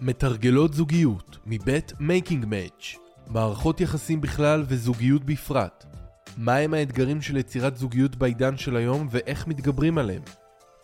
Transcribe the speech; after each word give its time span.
מתרגלות 0.00 0.74
זוגיות 0.74 1.38
מבית 1.46 1.92
Making 2.00 2.44
Match 2.48 2.94
מערכות 3.28 3.80
יחסים 3.80 4.20
בכלל 4.20 4.64
וזוגיות 4.68 5.24
בפרט. 5.24 5.84
מהם 6.38 6.74
האתגרים 6.74 7.22
של 7.22 7.36
יצירת 7.36 7.76
זוגיות 7.76 8.16
בעידן 8.16 8.56
של 8.56 8.76
היום 8.76 9.08
ואיך 9.10 9.46
מתגברים 9.46 9.98
עליהם? 9.98 10.22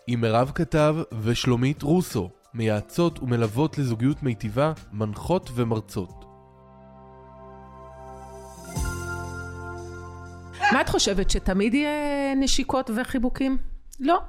עם 0.07 0.21
מירב 0.21 0.51
כתב 0.55 0.95
ושלומית 1.21 1.81
רוסו, 1.81 2.29
מייעצות 2.53 3.19
ומלוות 3.19 3.77
לזוגיות 3.77 4.23
מיטיבה, 4.23 4.73
מנחות 4.91 5.49
ומרצות. 5.55 6.25
מה 10.73 10.81
את 10.81 10.89
חושבת, 10.89 11.29
שתמיד 11.29 11.73
יהיה 11.73 12.35
נשיקות 12.35 12.91
וחיבוקים? 12.95 13.57
לא. 13.99 14.19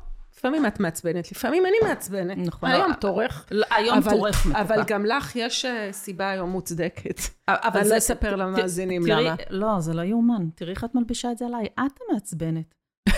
לפעמים 0.42 0.66
את 0.66 0.80
מעצבנת, 0.80 1.32
לפעמים 1.32 1.66
אני 1.66 1.76
מעצבנת. 1.88 2.38
נכון. 2.38 2.70
היום 2.70 2.92
תורך. 2.92 3.48
היום 3.70 4.00
תורך 4.10 4.46
מתוקה. 4.46 4.60
אבל 4.60 4.82
גם 4.86 5.06
לך 5.06 5.36
יש 5.36 5.64
אה, 5.64 5.92
סיבה 5.92 6.30
היום 6.30 6.50
מוצדקת. 6.50 7.20
אבל 7.48 7.80
אני 7.80 7.88
לא 7.88 7.98
אספר 7.98 8.36
למאזינים 8.36 9.02
למה. 9.06 9.34
לא, 9.50 9.80
זה 9.80 9.94
לא 9.94 10.02
יאומן. 10.02 10.48
תראי 10.54 10.70
איך 10.70 10.84
את 10.84 10.94
מלבישה 10.94 11.32
את 11.32 11.38
זה 11.38 11.46
עליי. 11.46 11.66
את 11.66 11.98
המעצבנת. 12.08 12.74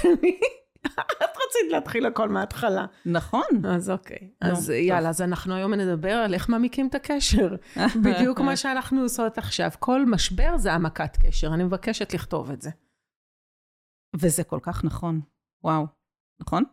את 1.23 1.37
רצית 1.37 1.73
להתחיל 1.73 2.06
הכל 2.06 2.29
מההתחלה. 2.29 2.87
נכון. 3.06 3.45
אז 3.68 3.91
אוקיי. 3.91 4.30
אז. 4.41 4.70
יאללה, 4.70 5.09
אז 5.09 5.23
אנחנו 5.23 5.54
היום 5.54 5.74
נדבר 5.74 6.12
על 6.12 6.34
איך 6.34 6.48
מעמיקים 6.48 6.88
את 6.88 6.95
הקשר. 6.95 7.56
בדיוק 8.04 8.41
מה 8.41 8.56
שאנחנו 8.56 9.02
עושות 9.02 9.38
עכשיו. 9.38 9.70
כל 9.79 10.06
משבר 10.06 10.56
זה 10.56 10.73
העמקת 10.73 11.16
קשר. 11.27 11.54
אני 11.54 11.65
מבקשת 11.65 12.15
לכתוב 12.15 12.51
את 12.51 12.62
זה. 12.62 12.70
וזה 14.16 14.45
כל 14.45 14.59
כך 14.62 14.84
נכון. 14.84 15.20
וואו. 15.65 15.87
נכון? 16.41 16.65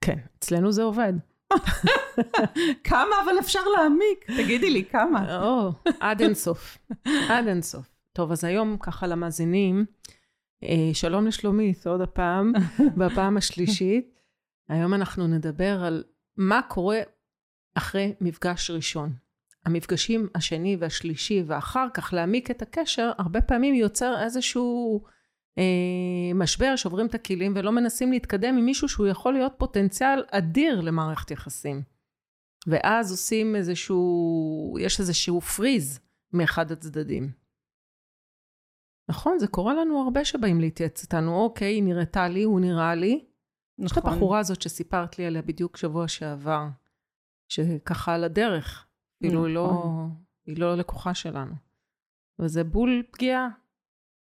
כן, 0.00 0.18
אצלנו 0.38 0.72
זה 0.72 0.82
עובד. 0.82 1.12
כמה 2.90 3.16
אבל 3.24 3.38
אפשר 3.40 3.60
להעמיק? 3.76 4.24
תגידי 4.36 4.70
לי, 4.70 4.84
כמה? 4.84 5.36
או, 5.42 5.72
עד 6.00 6.20
אינסוף. 6.22 6.78
עד 7.04 7.46
אינסוף. 7.46 7.88
טוב, 8.12 8.32
אז 8.32 8.44
היום 8.44 8.76
ככה 8.80 9.06
למאזינים, 9.06 9.84
אה, 10.64 10.90
שלום 10.92 11.26
לשלומית, 11.26 11.86
עוד 11.86 12.00
הפעם, 12.00 12.52
בפעם 12.98 13.36
השלישית. 13.36 14.20
היום 14.68 14.94
אנחנו 14.94 15.26
נדבר 15.26 15.84
על 15.84 16.04
מה 16.36 16.60
קורה 16.68 17.00
אחרי 17.74 18.14
מפגש 18.20 18.70
ראשון. 18.70 19.12
המפגשים 19.66 20.28
השני 20.34 20.76
והשלישי, 20.80 21.42
ואחר 21.46 21.86
כך 21.94 22.12
להעמיק 22.12 22.50
את 22.50 22.62
הקשר, 22.62 23.10
הרבה 23.18 23.40
פעמים 23.40 23.74
יוצר 23.74 24.22
איזשהו 24.22 25.04
משבר, 26.34 26.76
שוברים 26.76 27.06
את 27.06 27.14
הכלים 27.14 27.52
ולא 27.56 27.72
מנסים 27.72 28.12
להתקדם 28.12 28.56
עם 28.58 28.64
מישהו 28.64 28.88
שהוא 28.88 29.06
יכול 29.06 29.32
להיות 29.32 29.52
פוטנציאל 29.58 30.24
אדיר 30.30 30.80
למערכת 30.80 31.30
יחסים. 31.30 31.82
ואז 32.66 33.10
עושים 33.10 33.56
איזשהו, 33.56 34.76
יש 34.80 35.00
איזשהו 35.00 35.40
פריז 35.40 36.00
מאחד 36.32 36.72
הצדדים. 36.72 37.32
נכון, 39.10 39.38
זה 39.38 39.46
קורה 39.46 39.74
לנו 39.74 40.02
הרבה 40.02 40.24
שבאים 40.24 40.60
להתייעץ 40.60 41.02
איתנו, 41.02 41.36
אוקיי, 41.36 41.74
היא 41.74 41.82
נראתה 41.82 42.28
לי, 42.28 42.42
הוא 42.42 42.60
נראה 42.60 42.94
לי. 42.94 43.26
יש 43.78 43.92
את 43.92 43.98
נכון. 43.98 44.12
הבחורה 44.12 44.38
הזאת 44.38 44.62
שסיפרת 44.62 45.18
לי 45.18 45.26
עליה 45.26 45.42
בדיוק 45.42 45.76
שבוע 45.76 46.08
שעבר, 46.08 46.66
שככה 47.48 48.14
על 48.14 48.24
הדרך, 48.24 48.86
כאילו 49.22 49.48
לא, 49.48 49.66
נכון. 49.66 50.14
היא 50.46 50.58
לא 50.58 50.74
לקוחה 50.74 51.14
שלנו. 51.14 51.54
וזה 52.38 52.64
בול 52.64 53.02
פגיעה 53.10 53.48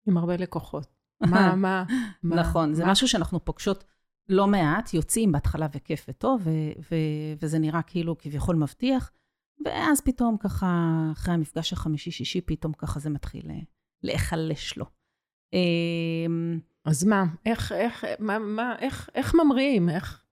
עם 0.09 0.17
הרבה 0.17 0.37
לקוחות. 0.37 0.96
מה, 1.21 1.57
מה, 1.57 1.85
מה? 2.23 2.37
נכון, 2.37 2.75
זה 2.75 2.85
מה? 2.85 2.91
משהו 2.91 3.09
שאנחנו 3.09 3.45
פוגשות 3.45 3.85
לא 4.29 4.47
מעט, 4.47 4.95
יוצאים 4.95 5.33
בהתחלה 5.33 5.67
וכיף 5.75 6.07
וטוב, 6.09 6.43
ו- 6.45 6.81
ו- 6.91 7.35
וזה 7.43 7.59
נראה 7.59 7.83
כאילו 7.83 8.19
כביכול 8.19 8.57
מבטיח, 8.57 9.13
ואז 9.65 10.01
פתאום 10.01 10.37
ככה, 10.37 10.99
אחרי 11.13 11.35
המפגש 11.35 11.73
החמישי-שישי, 11.73 12.41
פתאום 12.41 12.73
ככה 12.73 13.01
זה 13.01 13.11
מתחיל 13.11 13.51
אה, 13.51 13.61
להיחלש 14.03 14.79
לו. 14.79 14.85
אמ, 15.53 16.61
אז 16.85 17.05
מה, 17.05 17.25
איך, 17.47 17.73
איך, 17.73 18.05
מה, 18.19 18.39
מה, 18.39 18.77
איך, 18.79 19.11
איך 19.15 19.35
ממריאים, 19.35 19.89
איך, 19.89 20.25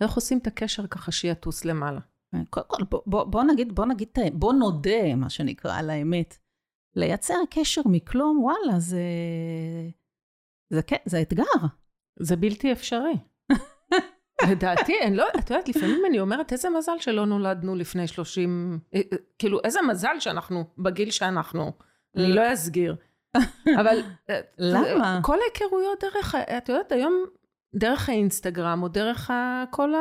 איך 0.00 0.12
עושים 0.12 0.38
את 0.38 0.46
הקשר 0.46 0.86
ככה 0.86 1.12
שיטוס 1.12 1.64
למעלה? 1.64 2.00
קודם 2.50 2.66
כל, 2.68 2.82
בוא, 2.90 3.00
בוא, 3.06 3.24
בוא 3.24 3.42
נגיד, 3.42 3.74
בוא 3.74 3.86
נגיד, 3.86 4.08
בוא 4.32 4.52
נודה, 4.52 5.14
מה 5.16 5.30
שנקרא, 5.30 5.78
על 5.78 5.90
האמת. 5.90 6.38
לייצר 6.96 7.34
קשר 7.50 7.80
מכלום, 7.86 8.38
וואלה, 8.42 8.80
זה... 8.80 9.02
זה, 10.70 10.82
כן, 10.82 10.96
זה 11.04 11.22
אתגר. 11.22 11.66
זה 12.20 12.36
בלתי 12.36 12.72
אפשרי. 12.72 13.14
לדעתי, 14.50 14.92
אני 15.02 15.16
לא, 15.16 15.26
את 15.38 15.50
יודעת, 15.50 15.68
לפעמים 15.68 16.02
אני 16.08 16.20
אומרת, 16.20 16.52
איזה 16.52 16.70
מזל 16.70 16.98
שלא 16.98 17.26
נולדנו 17.26 17.74
לפני 17.74 18.06
30, 18.06 18.78
אה, 18.94 19.00
אה, 19.12 19.18
כאילו, 19.38 19.58
איזה 19.64 19.78
מזל 19.88 20.20
שאנחנו 20.20 20.64
בגיל 20.78 21.10
שאנחנו. 21.10 21.72
אני 22.16 22.32
לא 22.32 22.52
אסגיר. 22.52 22.96
אבל... 23.80 24.02
אה, 24.30 24.40
למה? 24.58 25.20
כל 25.22 25.38
ההיכרויות 25.40 26.04
דרך, 26.04 26.34
את 26.34 26.68
יודעת, 26.68 26.92
היום, 26.92 27.24
דרך 27.74 28.08
האינסטגרם, 28.08 28.82
או 28.82 28.88
דרך 28.88 29.30
ה, 29.30 29.64
כל 29.70 29.92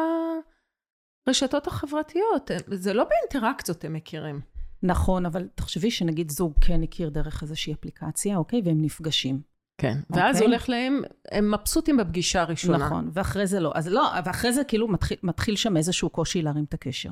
הרשתות 1.28 1.68
החברתיות, 1.68 2.52
זה 2.68 2.94
לא 2.94 3.04
באינטראקציות 3.04 3.86
הם 3.86 3.94
מכירים. 3.94 4.42
נכון, 4.84 5.26
אבל 5.26 5.48
תחשבי 5.56 5.92
שנגיד 5.92 6.32
זוג 6.32 6.54
כן 6.62 6.84
הכיר 6.84 7.10
דרך 7.10 7.44
איזושהי 7.44 7.74
אפליקציה, 7.74 8.38
אוקיי? 8.38 8.62
והם 8.66 8.82
נפגשים. 8.82 9.42
כן. 9.78 9.98
ואז 10.10 10.36
אוקיי. 10.36 10.48
הולך 10.48 10.70
להם, 10.70 11.02
הם 11.32 11.52
מבסוטים 11.52 11.98
בפגישה 11.98 12.42
הראשונה. 12.42 12.86
נכון, 12.86 13.10
ואחרי 13.14 13.48
זה 13.48 13.60
לא. 13.60 13.72
אז 13.76 13.88
לא, 13.88 14.10
ואחרי 14.26 14.54
זה 14.54 14.64
כאילו 14.64 14.88
מתחיל, 14.88 15.18
מתחיל 15.24 15.56
שם 15.56 15.78
איזשהו 15.78 16.10
קושי 16.10 16.42
להרים 16.42 16.64
את 16.64 16.74
הקשר. 16.74 17.10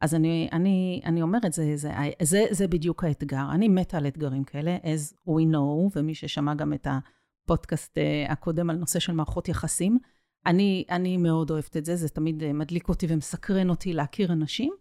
אז 0.00 0.14
אני, 0.14 0.48
אני, 0.52 1.00
אני 1.04 1.22
אומרת, 1.22 1.52
זה, 1.52 1.76
זה, 1.76 1.90
זה, 2.22 2.44
זה 2.50 2.68
בדיוק 2.68 3.04
האתגר. 3.04 3.44
אני 3.52 3.68
מתה 3.68 3.96
על 3.96 4.06
אתגרים 4.06 4.44
כאלה, 4.44 4.76
as 4.76 5.28
we 5.28 5.42
know, 5.52 5.90
ומי 5.96 6.14
ששמע 6.14 6.54
גם 6.54 6.72
את 6.72 6.86
הפודקאסט 6.86 7.98
אה, 7.98 8.26
הקודם 8.28 8.70
על 8.70 8.76
נושא 8.76 8.98
של 8.98 9.12
מערכות 9.12 9.48
יחסים, 9.48 9.98
אני, 10.46 10.84
אני 10.90 11.16
מאוד 11.16 11.50
אוהבת 11.50 11.76
את 11.76 11.84
זה, 11.84 11.96
זה 11.96 12.08
תמיד 12.08 12.42
אה, 12.42 12.52
מדליק 12.52 12.88
אותי 12.88 13.06
ומסקרן 13.08 13.70
אותי 13.70 13.92
להכיר 13.92 14.32
אנשים, 14.32 14.72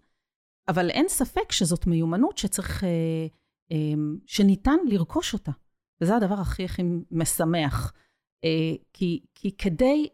אבל 0.68 0.90
אין 0.90 1.06
ספק 1.10 1.52
שזאת 1.52 1.88
מיומנות 1.88 2.38
שצריך, 2.38 2.84
אה, 2.84 3.28
שניתן 4.26 4.78
לרכוש 4.88 5.34
אותה. 5.34 5.52
וזה 6.02 6.16
הדבר 6.16 6.36
הכי 6.36 6.66
הכי 6.66 6.82
משמח. 7.12 7.94
אה, 8.44 8.50
כי, 8.94 9.26
כי 9.36 9.58
כדי 9.58 10.08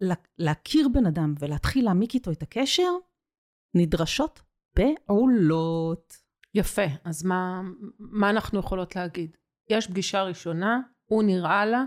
לה- 0.00 0.14
להכיר 0.38 0.88
בן 0.88 1.06
אדם 1.06 1.34
ולהתחיל 1.38 1.84
להעמיק 1.84 2.14
איתו 2.14 2.30
את 2.32 2.42
הקשר, 2.42 2.90
נדרשות 3.74 4.42
פעולות. 4.74 6.16
יפה, 6.54 6.82
אז 7.04 7.24
מה, 7.24 7.60
מה 7.98 8.30
אנחנו 8.30 8.58
יכולות 8.58 8.96
להגיד? 8.96 9.36
יש 9.70 9.86
פגישה 9.86 10.22
ראשונה, 10.22 10.80
הוא 11.04 11.22
נראה 11.22 11.66
לה, 11.66 11.84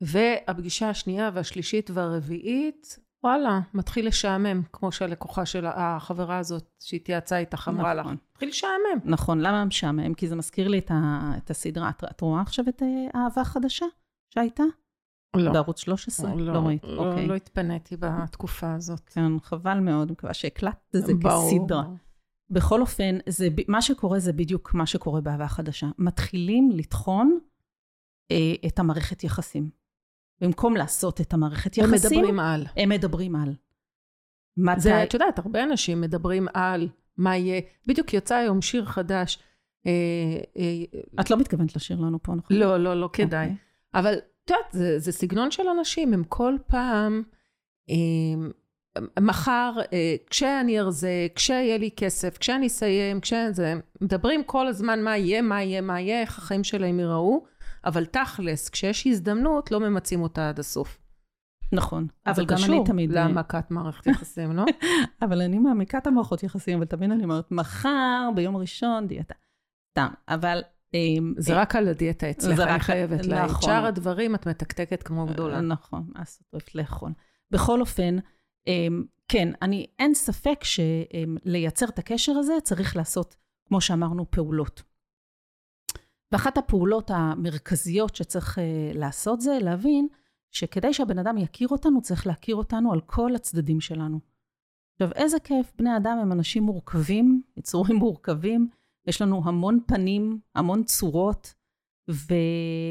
והפגישה 0.00 0.90
השנייה 0.90 1.30
והשלישית 1.34 1.90
והרביעית, 1.90 2.98
וואלה, 3.24 3.60
מתחיל 3.74 4.06
לשעמם, 4.06 4.62
כמו 4.72 4.92
שהלקוחה 4.92 5.46
של 5.46 5.66
החברה 5.66 6.38
הזאת 6.38 6.70
שהתייעצה 6.80 7.38
איתך 7.38 7.68
אמרה 7.68 7.94
לך. 7.94 8.00
נכון. 8.00 8.16
מתחיל 8.32 8.48
לשעמם. 8.48 9.00
נכון, 9.04 9.40
למה 9.40 9.64
משעמם? 9.64 10.14
כי 10.14 10.28
זה 10.28 10.36
מזכיר 10.36 10.68
לי 10.68 10.78
את, 10.78 10.90
ה, 10.90 11.32
את 11.36 11.50
הסדרה. 11.50 11.90
את, 11.90 12.04
את 12.10 12.20
רואה 12.20 12.40
עכשיו 12.40 12.64
את 12.68 12.82
אה, 12.82 13.20
אהבה 13.20 13.44
חדשה 13.44 13.86
שהייתה? 14.34 14.62
לא. 15.36 15.52
בערוץ 15.52 15.80
13? 15.80 16.34
לא, 16.34 16.58
ראית, 16.58 16.84
לא, 16.84 17.06
אוקיי. 17.06 17.26
לא 17.26 17.34
התפניתי 17.34 17.96
בתקופה 17.96 18.74
הזאת. 18.74 19.08
כן, 19.08 19.40
חבל 19.40 19.78
מאוד, 19.78 20.12
מקווה 20.12 20.34
שהקלטת 20.34 20.96
את 20.96 21.06
זה 21.06 21.14
ברור. 21.14 21.50
כסדרה. 21.50 21.84
בכל 22.50 22.80
אופן, 22.80 23.18
זה, 23.28 23.48
מה 23.68 23.82
שקורה 23.82 24.18
זה 24.18 24.32
בדיוק 24.32 24.74
מה 24.74 24.86
שקורה 24.86 25.20
באהבה 25.20 25.48
חדשה. 25.48 25.86
מתחילים 25.98 26.70
לטחון 26.70 27.38
אה, 28.30 28.54
את 28.66 28.78
המערכת 28.78 29.24
יחסים. 29.24 29.70
במקום 30.40 30.76
לעשות 30.76 31.20
את 31.20 31.32
המערכת 31.32 31.78
הם 31.78 31.84
יחסים, 31.84 32.18
מדברים 32.18 32.40
על. 32.40 32.66
הם 32.76 32.88
מדברים 32.88 33.36
על. 33.36 33.54
מתי? 34.56 34.80
זה, 34.80 35.02
את 35.02 35.14
יודעת, 35.14 35.38
הרבה 35.38 35.64
אנשים 35.64 36.00
מדברים 36.00 36.46
על 36.54 36.88
מה 37.16 37.36
יהיה. 37.36 37.60
בדיוק 37.86 38.14
יצא 38.14 38.34
היום 38.34 38.62
שיר 38.62 38.84
חדש. 38.84 39.38
אה, 39.86 39.92
אה, 40.56 41.00
את 41.20 41.30
לא 41.30 41.36
מתכוונת 41.36 41.76
לשיר 41.76 42.00
לנו 42.00 42.22
פה, 42.22 42.34
נכון? 42.34 42.56
לא, 42.56 42.76
לא, 42.76 43.00
לא 43.00 43.10
כדאי. 43.12 43.44
אוקיי. 43.44 43.56
אבל 43.94 44.14
את 44.14 44.50
יודעת, 44.50 44.72
זה, 44.72 44.98
זה 44.98 45.12
סגנון 45.12 45.50
של 45.50 45.62
אנשים, 45.78 46.14
הם 46.14 46.24
כל 46.24 46.56
פעם, 46.66 47.22
אה, 47.90 47.94
מחר, 49.20 49.72
אה, 49.92 50.14
כשאני 50.30 50.80
ארזה, 50.80 51.26
כשיהיה 51.34 51.78
לי 51.78 51.90
כסף, 51.96 52.38
כשאני 52.38 52.66
אסיים, 52.66 53.20
כשזה, 53.20 53.74
מדברים 54.00 54.44
כל 54.44 54.66
הזמן 54.66 55.02
מה 55.02 55.16
יהיה, 55.16 55.42
מה 55.42 55.62
יהיה, 55.62 55.80
מה 55.80 56.00
יהיה, 56.00 56.20
איך 56.20 56.38
החיים 56.38 56.64
שלהם 56.64 57.00
ייראו, 57.00 57.44
אבל 57.84 58.04
תכלס, 58.04 58.68
כשיש 58.68 59.06
הזדמנות, 59.06 59.70
לא 59.70 59.80
ממצים 59.80 60.22
אותה 60.22 60.48
עד 60.48 60.58
הסוף. 60.58 60.98
נכון. 61.72 62.06
אבל 62.26 62.46
גם 62.46 62.56
קשור 62.56 62.76
אני 62.76 62.84
תמיד... 62.84 63.10
אה, 63.10 63.14
להעמקת 63.14 63.70
מערכת 63.70 64.06
יחסים, 64.06 64.52
לא? 64.52 64.64
אבל 65.22 65.42
אני 65.42 65.58
מעמיקה 65.58 65.98
את 65.98 66.06
המערכות 66.06 66.42
יחסים, 66.42 66.78
אבל 66.78 66.86
תמיד 66.86 67.10
אני 67.10 67.24
אומרת, 67.24 67.50
מחר, 67.50 68.30
ביום 68.34 68.56
ראשון, 68.56 69.06
דיאטה. 69.06 69.34
סתם, 69.92 70.08
אבל... 70.28 70.62
אמ, 70.94 71.34
זה 71.38 71.54
רק 71.54 71.76
על 71.76 71.88
הדיאטה 71.88 72.30
אצלך, 72.30 72.56
זה 72.56 72.64
אני 72.64 72.80
חייבת 72.80 73.26
להגיד. 73.26 73.50
נכון. 73.50 73.62
שאר 73.62 73.86
הדברים, 73.86 74.34
את 74.34 74.48
מתקתקת 74.48 75.02
כמו 75.02 75.26
גדולה. 75.26 75.60
נכון, 75.60 76.10
אז 76.14 76.38
את 76.56 76.74
לאכול. 76.74 77.12
בכל 77.50 77.80
אופן, 77.80 78.16
אמ, 78.66 79.04
כן, 79.28 79.52
אני, 79.62 79.86
אין 79.98 80.14
ספק 80.14 80.60
שלייצר 80.64 81.86
את 81.88 81.98
הקשר 81.98 82.32
הזה 82.32 82.52
צריך 82.62 82.96
לעשות, 82.96 83.36
כמו 83.68 83.80
שאמרנו, 83.80 84.30
פעולות. 84.30 84.82
ואחת 86.32 86.58
הפעולות 86.58 87.10
המרכזיות 87.14 88.16
שצריך 88.16 88.58
uh, 88.58 88.60
לעשות 88.98 89.40
זה 89.40 89.58
להבין 89.62 90.08
שכדי 90.50 90.92
שהבן 90.92 91.18
אדם 91.18 91.38
יכיר 91.38 91.68
אותנו, 91.68 92.02
צריך 92.02 92.26
להכיר 92.26 92.56
אותנו 92.56 92.92
על 92.92 93.00
כל 93.00 93.34
הצדדים 93.34 93.80
שלנו. 93.80 94.20
עכשיו, 94.92 95.12
איזה 95.14 95.40
כיף, 95.40 95.72
בני 95.78 95.96
אדם 95.96 96.18
הם 96.22 96.32
אנשים 96.32 96.62
מורכבים, 96.62 97.42
יצורים 97.56 97.96
מורכבים, 97.96 98.68
יש 99.06 99.22
לנו 99.22 99.42
המון 99.44 99.78
פנים, 99.86 100.40
המון 100.54 100.84
צורות, 100.84 101.54
ו... 102.10 102.34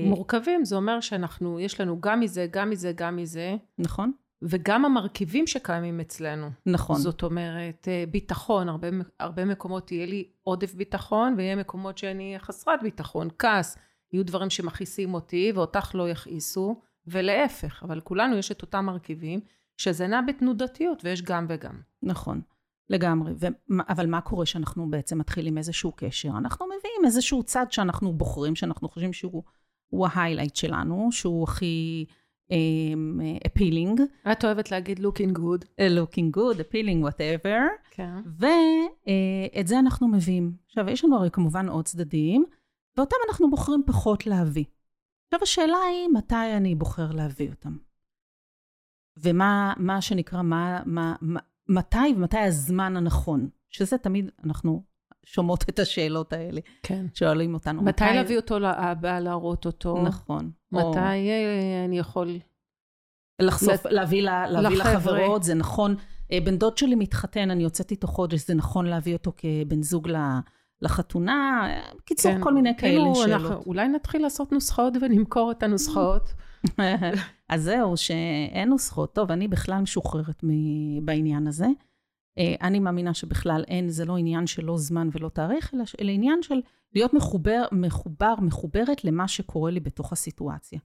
מורכבים, 0.05 0.65
זה 0.65 0.75
אומר 0.75 0.99
שאנחנו, 0.99 1.59
יש 1.59 1.81
לנו 1.81 2.01
גם 2.01 2.19
מזה, 2.19 2.47
גם 2.51 2.69
מזה, 2.69 2.91
גם 2.95 3.15
מזה. 3.15 3.55
נכון. 3.77 4.11
וגם 4.41 4.85
המרכיבים 4.85 5.47
שקיימים 5.47 5.99
אצלנו. 5.99 6.49
נכון. 6.65 6.95
זאת 6.95 7.23
אומרת, 7.23 7.87
אה, 7.87 8.03
ביטחון, 8.11 8.69
הרבה, 8.69 8.87
הרבה 9.19 9.45
מקומות 9.45 9.91
יהיה 9.91 10.05
לי 10.05 10.29
עודף 10.43 10.73
ביטחון, 10.73 11.33
ויהיה 11.37 11.55
מקומות 11.55 11.97
שאני 11.97 12.35
חסרת 12.39 12.83
ביטחון, 12.83 13.27
כעס, 13.39 13.77
יהיו 14.13 14.25
דברים 14.25 14.49
שמכעיסים 14.49 15.13
אותי, 15.13 15.51
ואותך 15.55 15.91
לא 15.93 16.09
יכעיסו, 16.09 16.81
ולהפך, 17.07 17.83
אבל 17.83 17.99
כולנו 17.99 18.37
יש 18.37 18.51
את 18.51 18.61
אותם 18.61 18.85
מרכיבים, 18.85 19.39
שזה 19.77 20.07
נע 20.07 20.21
בתנודתיות, 20.21 21.05
ויש 21.05 21.21
גם 21.21 21.45
וגם. 21.49 21.81
נכון, 22.03 22.41
לגמרי. 22.89 23.33
ו... 23.39 23.47
אבל 23.89 24.07
מה 24.07 24.21
קורה 24.21 24.45
שאנחנו 24.45 24.89
בעצם 24.89 25.17
מתחילים 25.17 25.57
איזשהו 25.57 25.91
קשר? 25.95 26.29
אנחנו 26.29 26.65
מביאים 26.65 27.05
איזשהו 27.05 27.43
צד 27.43 27.65
שאנחנו 27.71 28.13
בוחרים, 28.13 28.55
שאנחנו 28.55 28.89
חושבים 28.89 29.13
שהוא 29.13 30.07
ההיילייט 30.07 30.55
שלנו, 30.55 31.09
שהוא 31.11 31.43
הכי... 31.43 32.05
אפילינג. 33.47 33.99
Um, 33.99 34.31
את 34.31 34.45
אוהבת 34.45 34.71
להגיד 34.71 34.99
looking 34.99 35.37
good. 35.37 35.65
looking 35.81 36.37
good, 36.37 36.57
appealing, 36.59 37.07
whatever. 37.07 37.59
כן. 37.91 38.15
ואת 38.25 39.65
uh, 39.65 39.67
זה 39.67 39.79
אנחנו 39.79 40.07
מביאים. 40.07 40.53
עכשיו, 40.65 40.89
יש 40.89 41.05
לנו 41.05 41.15
הרי 41.15 41.31
כמובן 41.31 41.69
עוד 41.69 41.85
צדדים, 41.85 42.45
ואותם 42.97 43.15
אנחנו 43.29 43.49
בוחרים 43.49 43.83
פחות 43.87 44.27
להביא. 44.27 44.65
עכשיו, 45.27 45.43
השאלה 45.43 45.77
היא, 45.89 46.07
מתי 46.13 46.57
אני 46.57 46.75
בוחר 46.75 47.11
להביא 47.11 47.49
אותם? 47.49 47.77
ומה 49.17 49.73
מה 49.77 50.01
שנקרא, 50.01 50.41
מה, 50.41 50.81
מה, 50.85 51.15
מה, 51.21 51.39
מתי 51.67 52.13
ומתי 52.15 52.37
הזמן 52.37 52.97
הנכון? 52.97 53.49
שזה 53.69 53.97
תמיד, 53.97 54.31
אנחנו 54.43 54.83
שומעות 55.25 55.69
את 55.69 55.79
השאלות 55.79 56.33
האלה. 56.33 56.61
כן. 56.83 57.05
שואלים 57.13 57.53
אותנו. 57.53 57.81
מתי, 57.81 58.03
מתי 58.03 58.13
להביא 58.15 58.37
אותו 58.37 58.59
לאבא, 58.59 59.19
להראות 59.19 59.65
אותו? 59.65 60.03
נכון. 60.03 60.51
מתי 60.71 60.87
או... 60.87 60.99
אה, 60.99 61.85
אני 61.85 61.99
יכול... 61.99 62.39
לחשוף, 63.41 63.85
לת... 63.85 63.85
להביא, 63.85 64.21
לה, 64.21 64.49
להביא 64.49 64.77
לחברות, 64.77 65.43
זה 65.43 65.53
נכון. 65.53 65.95
אה, 66.31 66.39
בן 66.43 66.57
דוד 66.57 66.77
שלי 66.77 66.95
מתחתן, 66.95 67.51
אני 67.51 67.63
יוצאת 67.63 67.91
איתו 67.91 68.07
חודש, 68.07 68.47
זה 68.47 68.53
נכון 68.53 68.85
להביא 68.85 69.13
אותו 69.13 69.31
כבן 69.37 69.83
זוג 69.83 70.09
לחתונה. 70.81 71.67
בקיצור, 71.97 72.31
כן. 72.31 72.43
כל 72.43 72.53
מיני 72.53 72.77
כאלה 72.77 73.15
שאלות. 73.15 73.27
אנחנו, 73.27 73.63
אולי 73.65 73.87
נתחיל 73.87 74.21
לעשות 74.21 74.51
נוסחאות 74.51 74.93
ונמכור 75.01 75.51
את 75.51 75.63
הנוסחאות. 75.63 76.33
אז 77.49 77.63
זהו, 77.63 77.97
שאין 77.97 78.69
נוסחאות. 78.69 79.15
טוב, 79.15 79.31
אני 79.31 79.47
בכלל 79.47 79.81
משוחררת 79.81 80.43
בעניין 81.01 81.47
הזה. 81.47 81.67
אה, 82.37 82.55
אני 82.61 82.79
מאמינה 82.79 83.13
שבכלל 83.13 83.63
אין, 83.67 83.89
זה 83.89 84.05
לא 84.05 84.17
עניין 84.17 84.47
של 84.47 84.65
לא 84.65 84.77
זמן 84.77 85.09
ולא 85.11 85.29
תאריך, 85.29 85.73
אלא, 85.73 85.83
אלא 86.01 86.11
עניין 86.11 86.41
של 86.41 86.61
להיות 86.93 87.13
מחובר, 87.13 87.65
מחובר, 87.71 88.33
מחוברת 88.41 89.03
למה 89.03 89.27
שקורה 89.27 89.71
לי 89.71 89.79
בתוך 89.79 90.11
הסיטואציה. 90.11 90.79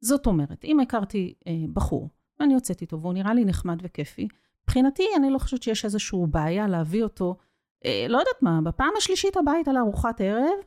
זאת 0.00 0.26
אומרת, 0.26 0.64
אם 0.64 0.80
הכרתי 0.80 1.34
אה, 1.46 1.52
בחור, 1.72 2.10
ואני 2.40 2.54
יוצאת 2.54 2.80
איתו, 2.80 3.00
והוא 3.00 3.14
נראה 3.14 3.34
לי 3.34 3.44
נחמד 3.44 3.78
וכיפי, 3.82 4.28
מבחינתי 4.64 5.04
אני 5.16 5.30
לא 5.30 5.38
חושבת 5.38 5.62
שיש 5.62 5.84
איזושהי 5.84 6.18
בעיה 6.30 6.68
להביא 6.68 7.02
אותו, 7.02 7.36
אה, 7.84 8.06
לא 8.08 8.18
יודעת 8.18 8.42
מה, 8.42 8.60
בפעם 8.64 8.90
השלישית 8.98 9.36
הביתה 9.36 9.72
לארוחת 9.72 10.20
ערב, 10.20 10.58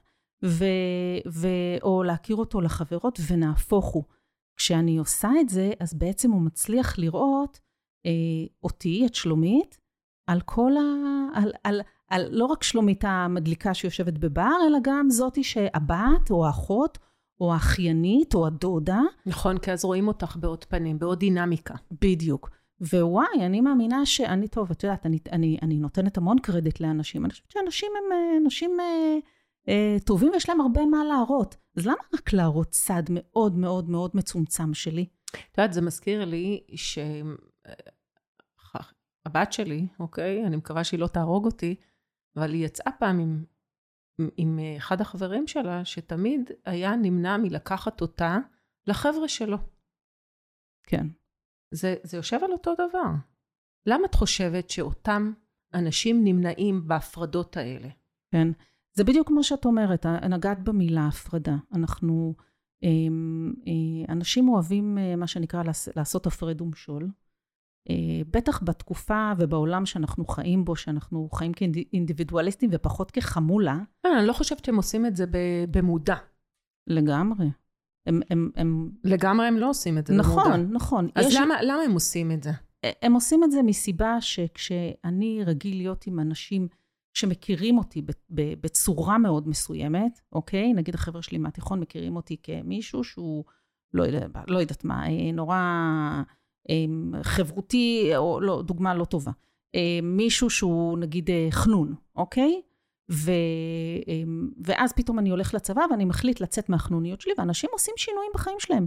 ו, 0.46 0.66
ו, 1.32 1.48
או 1.82 2.04
להכיר 2.04 2.36
אותו 2.36 2.62
לחברות, 2.62 3.20
ונהפוך 3.28 3.86
הוא. 3.86 4.04
כשאני 4.58 4.98
עושה 4.98 5.30
את 5.42 5.50
זה, 5.50 5.72
אז 5.80 5.94
בעצם 5.94 6.32
הוא 6.32 6.42
מצליח 6.42 7.00
לראות 7.00 7.60
אה, 8.06 8.12
אותי, 8.64 9.06
את 9.06 9.16
שלומית, 9.16 9.78
על 10.28 10.42
כל 10.42 10.72
ה... 10.78 10.82
על, 11.34 11.52
על, 11.64 11.82
על 12.12 12.28
לא 12.32 12.46
רק 12.46 12.64
שלומית 12.64 13.04
המדליקה 13.08 13.74
שיושבת 13.74 14.14
בבר, 14.14 14.56
אלא 14.68 14.78
גם 14.84 15.10
זאתי 15.10 15.44
שהבת 15.44 16.32
או 16.32 16.46
האחות 16.46 16.98
או 17.42 17.54
האחיינית 17.54 18.34
או 18.34 18.48
הדודה. 18.48 19.00
נכון, 19.26 19.58
כי 19.58 19.72
אז 19.72 19.86
רואים 19.86 20.08
אותך 20.08 20.38
בעוד 20.40 20.66
פנים, 20.66 21.00
בעוד 21.00 21.20
דינמיקה. 21.20 21.76
בדיוק. 22.02 22.50
ווואי, 22.82 23.46
אני 23.46 23.62
מאמינה 23.62 24.06
שאני, 24.06 24.48
טוב, 24.48 24.72
את 24.72 24.84
יודעת, 24.84 25.06
אני, 25.06 25.20
אני, 25.32 25.58
אני 25.62 25.76
נותנת 25.76 26.18
המון 26.18 26.40
קרדיט 26.40 26.80
לאנשים. 26.80 27.26
אני 27.26 27.32
חושבת 27.32 27.52
שאנשים 27.52 27.92
הם 27.98 28.12
אה, 28.12 28.38
אנשים 28.44 28.80
אה, 28.80 29.18
אה, 29.70 29.98
טובים 30.06 30.32
ויש 30.34 30.50
להם 30.50 30.62
הרבה 30.62 30.86
מה 30.86 31.04
להראות. 31.04 31.56
אז 31.78 31.86
למה 31.86 31.96
רק 32.14 32.34
להראות 32.34 32.70
צד 32.70 33.04
מאוד 33.10 33.58
מאוד 33.58 33.90
מאוד 33.90 34.12
מצומצם 34.14 34.74
שלי? 34.74 35.06
את 35.30 35.58
יודעת, 35.58 35.74
זה 35.74 35.82
מזכיר 35.82 36.26
לי 36.26 36.64
ש... 36.76 37.00
הבת 39.26 39.54
שלי, 39.54 39.88
אוקיי? 40.00 40.46
אני 40.46 40.56
מקווה 40.56 40.84
שהיא 40.84 41.00
לא 41.00 41.08
תהרוג 41.08 41.46
אותי, 41.46 41.76
אבל 42.36 42.54
היא 42.54 42.66
יצאה 42.66 42.92
פעם 43.00 43.20
עם, 43.20 43.46
עם 44.38 44.60
אחד 44.78 45.02
החברים 45.02 45.48
שלה, 45.48 45.86
שתמיד 45.86 46.52
היה 46.66 46.96
נמנע 46.96 47.38
מלקחת 47.38 48.02
אותה 48.02 48.38
לחבר'ה 48.88 49.28
שלו. 49.28 49.58
כן. 50.84 51.08
זה, 51.72 51.96
זה 52.04 52.18
יושב 52.18 52.40
על 52.44 52.52
אותו 52.52 52.74
דבר. 52.74 53.12
למה 53.86 54.06
את 54.06 54.16
חושבת 54.16 54.70
שאותם 54.70 55.34
אנשים 55.74 56.24
נמנעים 56.24 56.88
בהפרדות 56.88 57.58
האלה? 57.58 57.90
כן. 58.32 58.48
זה 58.94 59.04
בדיוק 59.04 59.28
כמו 59.28 59.44
שאת 59.44 59.66
אומרת, 59.66 60.06
נגעת 60.06 60.64
במילה 60.64 61.08
הפרדה. 61.08 61.56
אנחנו, 61.74 62.36
אה, 62.84 62.90
אנשים 64.10 64.50
אוהבים 64.50 64.98
אה, 64.98 65.16
מה 65.16 65.28
שנקרא 65.28 65.64
לעשות 65.96 66.28
הפרד 66.28 66.62
ומשול. 66.62 67.10
אה, 67.90 67.96
בטח 68.32 68.64
בתקופה 68.64 69.32
ובעולם 69.38 69.86
שאנחנו 69.86 70.26
חיים 70.26 70.66
בו, 70.66 70.76
שאנחנו 70.76 71.30
חיים 71.34 71.54
כאינדיבידואליסטים 71.54 72.70
ופחות 72.74 73.12
כחמולה. 73.12 73.78
אה, 74.06 74.20
אני 74.20 74.28
לא 74.28 74.34
חושבת 74.34 74.66
שהם 74.66 74.76
עושים 74.76 75.06
את 75.06 75.16
זה 75.16 75.26
במודע. 75.72 76.16
לגמרי. 76.88 77.50
הם, 78.06 78.22
הם, 78.30 78.50
הם... 78.56 78.90
לגמרי 79.04 79.48
הם 79.48 79.58
לא 79.58 79.70
עושים 79.70 79.98
את 79.98 80.08
זה 80.08 80.14
נכון, 80.14 80.44
במודע. 80.44 80.58
נכון, 80.58 80.74
נכון. 80.74 81.10
אז 81.16 81.26
יש... 81.26 81.36
למה, 81.36 81.62
למה 81.62 81.82
הם 81.82 81.92
עושים 81.92 82.32
את 82.32 82.44
זה? 82.44 82.52
הם 83.02 83.14
עושים 83.14 83.44
את 83.44 83.52
זה 83.52 83.64
מסיבה 83.64 84.22
שכשאני 84.22 85.44
רגיל 85.46 85.78
להיות 85.78 86.08
עם 86.08 86.20
אנשים 86.20 86.68
שמכירים 87.14 87.78
אותי 87.78 88.02
בצורה 88.30 89.18
מאוד 89.18 89.48
מסוימת, 89.48 90.22
אוקיי? 90.32 90.74
נגיד 90.74 90.96
החבר'ה 90.96 91.22
שלי 91.22 91.38
מהתיכון 91.38 91.80
מכירים 91.80 92.16
אותי 92.16 92.38
כמישהו 92.44 93.04
שהוא, 93.04 93.44
לא, 93.94 94.04
יודע, 94.04 94.28
לא 94.48 94.60
יודעת 94.60 94.84
מה, 94.84 95.08
אה, 95.08 95.32
נורא... 95.32 95.58
אמ, 96.70 97.14
חברותי, 97.24 98.12
או 98.16 98.42
לא, 98.42 98.62
דוגמה 98.66 98.96
לא 98.96 99.06
טובה. 99.06 99.32
אמ, 99.74 99.80
מישהו 100.04 100.50
שהוא 100.50 100.98
נגיד 100.98 101.30
אה, 101.30 101.48
חנון, 101.52 101.96
אוקיי? 102.16 102.62
ו, 103.12 103.32
אמ, 104.08 104.50
ואז 104.64 104.94
פתאום 104.94 105.20
אני 105.20 105.30
הולך 105.30 105.54
לצבא 105.54 105.82
ואני 105.92 106.06
מחליט 106.06 106.42
לצאת 106.42 106.70
מהחנוניות 106.70 107.22
שלי, 107.22 107.34
ואנשים 107.38 107.70
עושים 107.74 107.94
שינויים 107.98 108.32
בחיים 108.34 108.60
שלהם. 108.60 108.86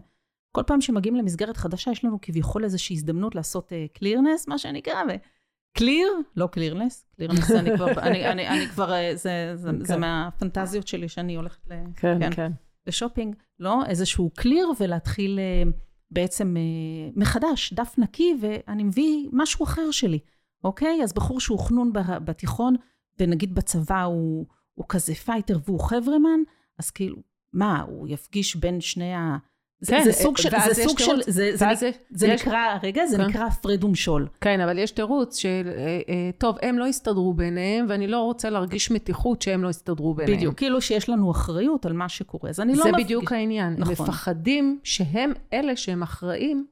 כל 0.52 0.62
פעם 0.66 0.80
שמגיעים 0.80 1.16
למסגרת 1.16 1.56
חדשה, 1.56 1.90
יש 1.90 2.04
לנו 2.04 2.18
כביכול 2.22 2.64
איזושהי 2.64 2.94
הזדמנות 2.94 3.34
לעשות 3.34 3.72
clearance, 3.92 4.46
אה, 4.46 4.50
מה 4.50 4.58
שנקרא, 4.58 5.02
ו 5.04 5.19
clear, 5.19 6.08
לא 6.36 6.46
clearance, 6.46 7.04
clearance 7.16 7.50
אני 7.50 7.76
כבר, 7.76 7.90
אני, 8.06 8.26
אני, 8.26 8.48
אני 8.48 8.66
כבר, 8.66 8.92
אה, 8.92 9.16
זה, 9.16 9.52
זה, 9.54 9.70
okay. 9.70 9.84
זה 9.84 9.94
כן. 9.94 10.00
מהפנטזיות 10.00 10.86
שלי 10.86 11.08
שאני 11.08 11.34
הולכת 11.34 11.66
ל, 11.66 11.72
כן, 11.96 12.20
כן, 12.20 12.30
כן. 12.30 12.52
לשופינג, 12.86 13.36
לא? 13.60 13.86
איזשהו 13.86 14.30
clear 14.34 14.68
ולהתחיל... 14.80 15.38
אה, 15.38 15.93
בעצם 16.14 16.56
אה, 16.56 17.10
מחדש, 17.16 17.72
דף 17.72 17.94
נקי, 17.98 18.34
ואני 18.40 18.84
מביא 18.84 19.28
משהו 19.32 19.64
אחר 19.64 19.90
שלי, 19.90 20.18
אוקיי? 20.64 21.02
אז 21.02 21.12
בחור 21.12 21.40
שהוא 21.40 21.58
חנון 21.58 21.92
בתיכון, 22.24 22.74
ונגיד 23.20 23.54
בצבא 23.54 24.02
הוא, 24.02 24.46
הוא 24.74 24.86
כזה 24.88 25.14
פייטר 25.14 25.58
והוא 25.64 25.80
חברמן, 25.80 26.40
אז 26.78 26.90
כאילו, 26.90 27.16
מה, 27.52 27.82
הוא 27.82 28.08
יפגיש 28.08 28.56
בין 28.56 28.80
שני 28.80 29.14
ה... 29.14 29.36
כן, 29.86 30.04
זה 30.04 30.12
סוג 30.12 30.36
של, 30.36 30.50
זה 30.74 30.84
סוג 30.84 30.98
של, 30.98 31.22
זה, 31.26 31.50
זה, 31.54 31.66
זה, 31.74 31.90
זה 32.10 32.26
יש, 32.26 32.40
נקרא, 32.40 32.78
רגע, 32.82 33.06
זה 33.06 33.16
כן. 33.16 33.22
נקרא 33.26 33.44
הפרד 33.44 33.84
ומשול. 33.84 34.26
כן, 34.40 34.60
אבל 34.60 34.78
יש 34.78 34.90
תירוץ 34.90 35.36
של, 35.36 35.48
אה, 35.66 36.00
אה, 36.08 36.30
טוב, 36.38 36.56
הם 36.62 36.78
לא 36.78 36.86
הסתדרו 36.86 37.34
ביניהם, 37.34 37.86
ואני 37.88 38.06
לא 38.06 38.20
רוצה 38.20 38.50
להרגיש 38.50 38.90
מתיחות 38.90 39.42
שהם 39.42 39.62
לא 39.62 39.68
הסתדרו 39.68 40.14
ביניהם. 40.14 40.36
בדיוק, 40.36 40.54
כאילו 40.54 40.80
שיש 40.80 41.08
לנו 41.08 41.30
אחריות 41.30 41.86
על 41.86 41.92
מה 41.92 42.08
שקורה, 42.08 42.50
אז 42.50 42.60
אני 42.60 42.74
לא... 42.74 42.84
זה 42.84 42.90
מפגיש. 42.90 43.04
בדיוק 43.04 43.32
העניין. 43.32 43.74
נכון. 43.78 43.92
מפחדים 43.92 44.78
שהם 44.84 45.32
אלה 45.52 45.76
שהם 45.76 46.02
אחראים 46.02 46.66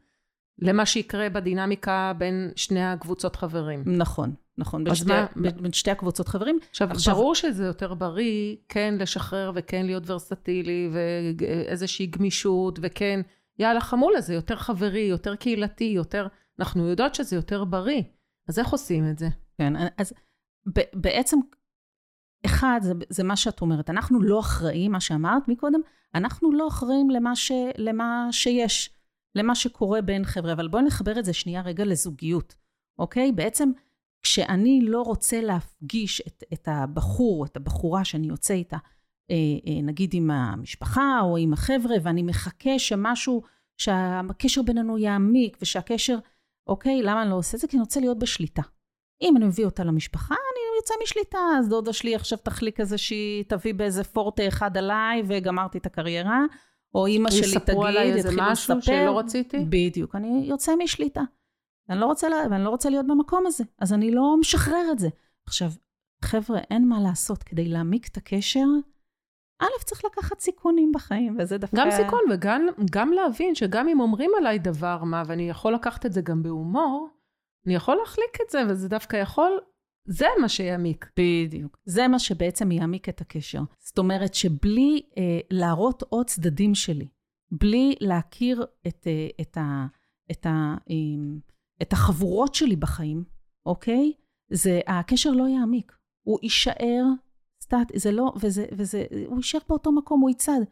למה 0.63 0.87
שיקרה 0.87 1.29
בדינמיקה 1.29 2.13
בין 2.19 2.51
שני 2.57 2.85
הקבוצות 2.85 3.37
חברים. 3.37 3.83
נכון. 3.87 4.35
נכון, 4.59 4.85
בין 4.85 4.95
שתי, 4.95 5.13
מה, 5.37 5.51
בין 5.51 5.73
שתי 5.73 5.91
הקבוצות 5.91 6.29
חברים. 6.29 6.59
עכשיו, 6.71 6.91
עכשיו, 6.91 7.15
ברור 7.15 7.35
שזה 7.35 7.65
יותר 7.65 7.95
בריא, 7.95 8.57
כן 8.69 8.95
לשחרר 8.99 9.53
וכן 9.55 9.87
להיות 9.87 10.03
ורסטילי 10.11 10.91
ואיזושהי 11.39 12.07
גמישות, 12.07 12.79
וכן, 12.83 13.21
יאללה 13.59 13.81
חמולה, 13.81 14.21
זה 14.21 14.35
יותר 14.35 14.57
חברי, 14.57 15.01
יותר 15.01 15.37
קהילתי, 15.37 15.85
יותר... 15.85 16.27
אנחנו 16.61 16.89
יודעות 16.89 17.15
שזה 17.15 17.37
יותר 17.37 17.65
בריא, 17.65 18.03
אז 18.49 18.59
איך 18.59 18.69
עושים 18.69 19.11
את 19.11 19.19
זה? 19.19 19.29
כן, 19.59 19.73
אז 19.99 20.13
ב- 20.77 20.91
בעצם, 20.95 21.39
אחד, 22.47 22.81
זה, 22.83 22.93
זה 23.09 23.25
מה 23.25 23.37
שאת 23.37 23.61
אומרת, 23.61 23.91
אנחנו 23.91 24.23
לא 24.23 24.41
אחראים, 24.41 24.93
מה 24.93 25.01
שאמרת 25.01 25.49
מקודם, 25.49 25.81
אנחנו 26.15 26.53
לא 26.53 26.69
אחראים 26.69 27.11
למה, 27.11 27.37
ש, 27.37 27.53
למה 27.79 28.29
שיש, 28.31 28.91
למה 29.35 29.55
שקורה 29.55 30.03
בין 30.03 30.25
חבר'ה, 30.25 30.53
אבל 30.53 30.69
בואי 30.69 30.83
נחבר 30.83 31.19
את 31.19 31.25
זה 31.25 31.33
שנייה 31.33 31.63
רגע 31.63 31.85
לזוגיות, 31.85 32.55
אוקיי? 32.99 33.33
בעצם, 33.33 33.71
כשאני 34.23 34.81
לא 34.83 35.03
רוצה 35.03 35.41
להפגיש 35.41 36.23
את, 36.27 36.45
את 36.53 36.69
הבחור, 36.71 37.45
את 37.45 37.57
הבחורה 37.57 38.05
שאני 38.05 38.27
יוצא 38.27 38.55
איתה, 38.55 38.77
אה, 39.31 39.37
אה, 39.67 39.83
נגיד 39.83 40.11
עם 40.15 40.31
המשפחה 40.31 41.21
או 41.23 41.37
עם 41.37 41.53
החבר'ה, 41.53 41.97
ואני 42.03 42.23
מחכה 42.23 42.79
שמשהו, 42.79 43.43
שהקשר 43.79 44.63
בינינו 44.63 44.99
יעמיק 44.99 45.59
ושהקשר, 45.63 46.19
אוקיי, 46.67 47.03
למה 47.03 47.23
אני 47.23 47.31
לא 47.31 47.35
עושה 47.35 47.57
את 47.57 47.61
זה? 47.61 47.69
כי 47.69 47.77
אני 47.77 47.81
רוצה 47.81 48.01
להיות 48.01 48.19
בשליטה. 48.19 48.63
אם 49.23 49.37
אני 49.37 49.45
מביא 49.45 49.65
אותה 49.65 49.85
למשפחה, 49.85 50.35
אני 50.35 50.79
יוצא 50.79 50.95
משליטה, 51.03 51.39
אז 51.59 51.69
דודה 51.69 51.93
שלי 51.93 52.15
עכשיו 52.15 52.39
תחליק 52.39 52.81
איזה 52.81 52.99
שהיא 52.99 53.45
תביא 53.49 53.75
באיזה 53.75 54.05
פורטה 54.05 54.49
אחד 54.49 54.77
עליי 54.77 55.23
וגמרתי 55.27 55.79
את 55.79 55.87
הקריירה, 55.87 56.45
או 56.95 57.07
אימא 57.07 57.31
שלי 57.31 57.41
תגיד, 57.41 57.57
יספרו 57.57 57.85
עליי 57.85 58.13
איזה 58.13 58.29
משהו 58.37 58.83
שלא 58.83 59.19
רציתי? 59.19 59.67
בדיוק, 59.69 60.15
אני 60.15 60.45
יוצא 60.49 60.77
משליטה. 60.77 61.23
ואני 61.89 62.01
לא 62.01 62.07
רוצה, 62.07 62.29
ואני 62.51 62.65
לא 62.65 62.69
רוצה 62.69 62.91
להיות 62.91 63.07
במקום 63.07 63.47
הזה, 63.47 63.65
אז 63.79 63.93
אני 63.93 64.11
לא 64.11 64.37
משחרר 64.41 64.89
את 64.93 64.99
זה. 64.99 65.09
עכשיו, 65.47 65.71
חבר'ה, 66.25 66.59
אין 66.71 66.89
מה 66.89 67.01
לעשות 67.01 67.43
כדי 67.43 67.69
להעמיק 67.69 68.09
את 68.09 68.17
הקשר. 68.17 68.67
א', 69.63 69.85
צריך 69.85 70.05
לקחת 70.05 70.41
סיכונים 70.41 70.93
בחיים, 70.95 71.37
וזה 71.39 71.59
דווקא... 71.59 71.77
גם 71.77 71.91
סיכון, 71.91 72.21
וגם 72.33 72.67
גם 72.91 73.13
להבין 73.13 73.55
שגם 73.55 73.89
אם 73.89 74.01
אומרים 74.01 74.31
עליי 74.39 74.59
דבר 74.59 75.05
מה, 75.05 75.23
ואני 75.27 75.51
יכול 75.51 75.75
לקחת 75.75 76.07
את 76.07 76.13
זה 76.13 76.21
גם 76.21 76.43
בהומור, 76.43 77.09
אני 77.67 77.75
יכול 77.75 77.97
להחליק 77.97 78.39
את 78.45 78.51
זה, 78.51 78.63
וזה 78.69 78.89
דווקא 78.89 79.17
יכול... 79.17 79.61
זה 80.05 80.27
מה 80.41 80.49
שיעמיק. 80.49 81.11
בדיוק. 81.17 81.79
זה 81.85 82.09
מה 82.09 82.19
שבעצם 82.19 82.73
יעמיק 82.73 83.09
את 83.09 83.21
הקשר. 83.21 83.61
זאת 83.79 83.99
אומרת 83.99 84.35
שבלי 84.35 85.03
אה, 85.19 85.41
להראות 85.51 86.03
עוד 86.09 86.27
צדדים 86.27 86.75
שלי, 86.75 87.09
בלי 87.51 87.95
להכיר 88.01 88.65
את, 88.87 89.07
אה, 89.07 89.29
את, 89.41 89.57
ה, 89.57 89.87
את, 90.31 90.47
ה, 90.47 90.75
אה, 90.91 90.95
את 91.83 91.93
החבורות 91.93 92.55
שלי 92.55 92.77
בחיים, 92.77 93.25
אוקיי? 93.67 94.13
זה, 94.53 94.81
הקשר 94.87 95.31
לא 95.31 95.49
יעמיק. 95.49 95.93
הוא 96.23 96.39
יישאר 96.43 97.05
סטט, 97.63 97.93
זה 97.95 98.13
לא, 98.13 98.33
וזה, 98.41 98.67
וזה, 98.73 99.05
הוא 99.27 99.37
יישאר 99.37 99.61
באותו 99.69 99.93
מקום, 99.93 100.21
הוא 100.21 100.31
יצעד. 100.31 100.63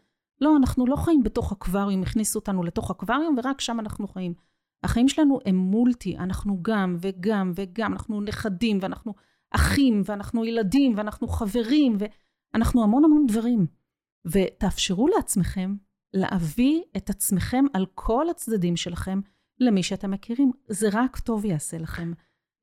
לא, 0.41 0.57
אנחנו 0.57 0.87
לא 0.87 0.97
חיים 0.97 1.23
בתוך 1.23 1.53
אקווריום, 1.53 2.03
הכניסו 2.03 2.39
אותנו 2.39 2.63
לתוך 2.63 2.91
אקווריום, 2.91 3.37
ורק 3.39 3.61
שם 3.61 3.81
אנחנו 3.81 4.09
חיים. 4.09 4.35
החיים 4.83 5.09
שלנו 5.09 5.39
הם 5.47 5.57
מולטי, 5.57 6.19
אנחנו 6.19 6.59
גם 6.63 6.97
וגם 7.01 7.53
וגם, 7.55 7.93
אנחנו 7.93 8.21
נכדים, 8.21 8.79
ואנחנו 8.83 9.15
אחים, 9.51 10.03
ואנחנו 10.05 10.45
ילדים, 10.45 10.95
ואנחנו 10.97 11.29
חברים, 11.29 11.97
ואנחנו 12.55 12.83
המון 12.83 13.05
המון 13.05 13.27
דברים. 13.27 13.67
ותאפשרו 14.25 15.09
לעצמכם 15.09 15.75
להביא 16.15 16.83
את 16.97 17.11
עצמכם 17.11 17.65
על 17.73 17.87
כל 17.95 18.31
הצדדים 18.31 18.77
שלכם 18.77 19.21
למי 19.61 19.83
שאתם 19.83 20.11
מכירים. 20.11 20.51
זה 20.69 20.89
רק 20.93 21.19
טוב 21.19 21.45
יעשה 21.45 21.79
לכם. 21.79 22.13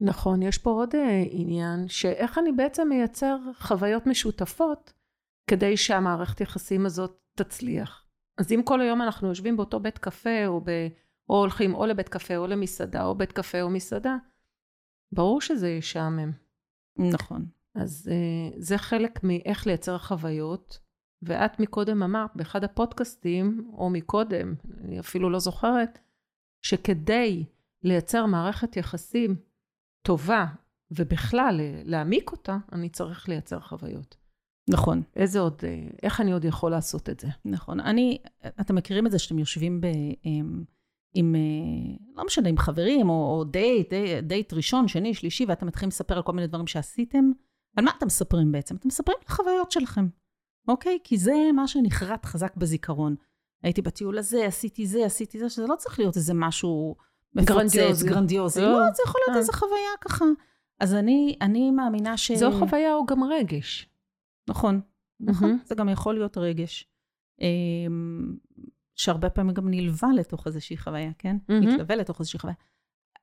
נכון, 0.02 0.42
יש 0.42 0.58
פה 0.58 0.70
עוד 0.70 0.96
uh, 0.96 0.98
עניין, 1.30 1.88
שאיך 1.88 2.38
אני 2.38 2.52
בעצם 2.52 2.90
מייצר 2.90 3.38
חוויות 3.60 4.08
משותפות 4.08 4.94
כדי 5.50 5.78
שהמערכת 5.78 6.42
יחסים 6.42 6.86
הזאת 6.86 7.18
תצליח. 7.36 8.04
אז 8.38 8.52
אם 8.52 8.62
כל 8.66 8.82
היום 8.82 9.02
אנחנו 9.02 9.28
יושבים 9.28 9.58
באותו 9.58 9.80
בית 9.80 9.98
קפה, 9.98 10.48
או, 10.48 10.62
ב, 10.62 10.88
או 11.30 11.40
הולכים 11.40 11.76
או 11.76 11.86
לבית 11.86 12.10
קפה 12.10 12.38
או 12.38 12.48
למסעדה, 12.48 13.06
או 13.06 13.16
בית 13.16 13.32
קפה 13.32 13.62
או 13.62 13.70
מסעדה, 13.70 14.18
ברור 15.12 15.42
שזה 15.42 15.70
ישעמם. 15.70 16.32
נכון. 16.98 17.46
אז 17.76 18.10
uh, 18.12 18.56
זה 18.58 18.78
חלק 18.78 19.24
מאיך 19.24 19.68
לייצר 19.68 19.98
חוויות, 19.98 20.80
ואת 21.22 21.60
מקודם 21.60 22.04
אמרת 22.04 22.32
באחד 22.36 22.64
הפודקאסטים, 22.64 23.72
או 23.74 23.90
מקודם, 23.90 24.54
אני 24.84 25.00
אפילו 25.00 25.30
לא 25.30 25.40
זוכרת, 25.40 26.00
שכדי 26.62 27.46
לייצר 27.84 28.26
מערכת 28.26 28.78
יחסים 28.78 29.36
טובה, 30.02 30.46
ובכלל 30.92 31.60
להעמיק 31.84 32.32
אותה, 32.32 32.58
אני 32.72 32.90
צריך 32.90 33.30
לייצר 33.30 33.60
חוויות. 33.60 34.18
נכון. 34.70 35.02
איזה 35.16 35.40
עוד, 35.40 35.62
איך 36.04 36.22
אני 36.22 36.32
עוד 36.32 36.46
יכול 36.46 36.72
לעשות 36.72 37.10
את 37.10 37.20
זה? 37.20 37.28
נכון. 37.46 37.80
אני, 37.80 38.18
אתם 38.62 38.76
מכירים 38.76 39.08
את 39.08 39.12
זה 39.12 39.20
שאתם 39.20 39.40
יושבים 39.40 39.82
ב, 39.82 39.88
עם, 41.18 41.36
עם, 41.36 42.16
לא 42.16 42.26
משנה, 42.26 42.50
עם 42.50 42.58
חברים, 42.58 43.10
או, 43.10 43.38
או 43.38 43.44
דייט, 43.44 43.90
דייט, 43.90 44.24
דייט 44.24 44.54
ראשון, 44.54 44.88
שני, 44.88 45.14
שלישי, 45.14 45.46
ואתם 45.48 45.68
מתחילים 45.68 45.90
לספר 45.90 46.16
על 46.16 46.22
כל 46.22 46.34
מיני 46.34 46.48
דברים 46.48 46.68
שעשיתם. 46.68 47.32
על 47.78 47.86
מה 47.86 47.92
אתם 47.98 48.06
מספרים 48.06 48.52
בעצם? 48.52 48.76
אתם 48.76 48.88
מספרים 48.88 49.18
על 49.20 49.26
החוויות 49.28 49.72
שלכם, 49.72 50.08
אוקיי? 50.68 50.98
כי 51.04 51.18
זה 51.18 51.34
מה 51.56 51.68
שנחרט 51.68 52.26
חזק 52.26 52.56
בזיכרון. 52.58 53.16
הייתי 53.64 53.82
בטיול 53.82 54.18
הזה, 54.18 54.46
עשיתי 54.46 54.86
זה, 54.86 55.06
עשיתי 55.06 55.40
זה, 55.40 55.50
שזה 55.50 55.68
לא 55.68 55.76
צריך 55.76 56.00
להיות 56.00 56.16
איזה 56.16 56.34
משהו 56.34 56.96
מפוצץ, 57.36 58.04
גרנדיוזי. 58.04 58.62
לא, 58.62 58.92
זה 58.96 59.04
יכול 59.06 59.22
להיות 59.22 59.36
אה. 59.36 59.38
איזה 59.38 59.54
חוויה 59.54 59.92
ככה. 60.02 60.26
אז 60.80 60.94
אני, 60.94 61.38
אני 61.42 61.72
מאמינה 61.72 62.18
ש... 62.18 62.32
זו 62.32 62.52
חוויה 62.52 62.96
או 62.96 63.06
גם 63.06 63.24
רגש. 63.24 63.90
נכון, 64.50 64.82
נכון. 65.20 65.58
זה 65.66 65.76
גם 65.76 65.90
יכול 65.90 66.14
להיות 66.14 66.38
רגש. 66.38 66.90
שהרבה 68.98 69.30
פעמים 69.30 69.54
גם 69.54 69.70
נלווה 69.70 70.10
לתוך 70.16 70.48
איזושהי 70.48 70.78
חוויה, 70.78 71.12
כן? 71.18 71.38
מתלווה 71.50 71.96
לתוך 71.96 72.20
איזושהי 72.20 72.40
חוויה. 72.40 72.56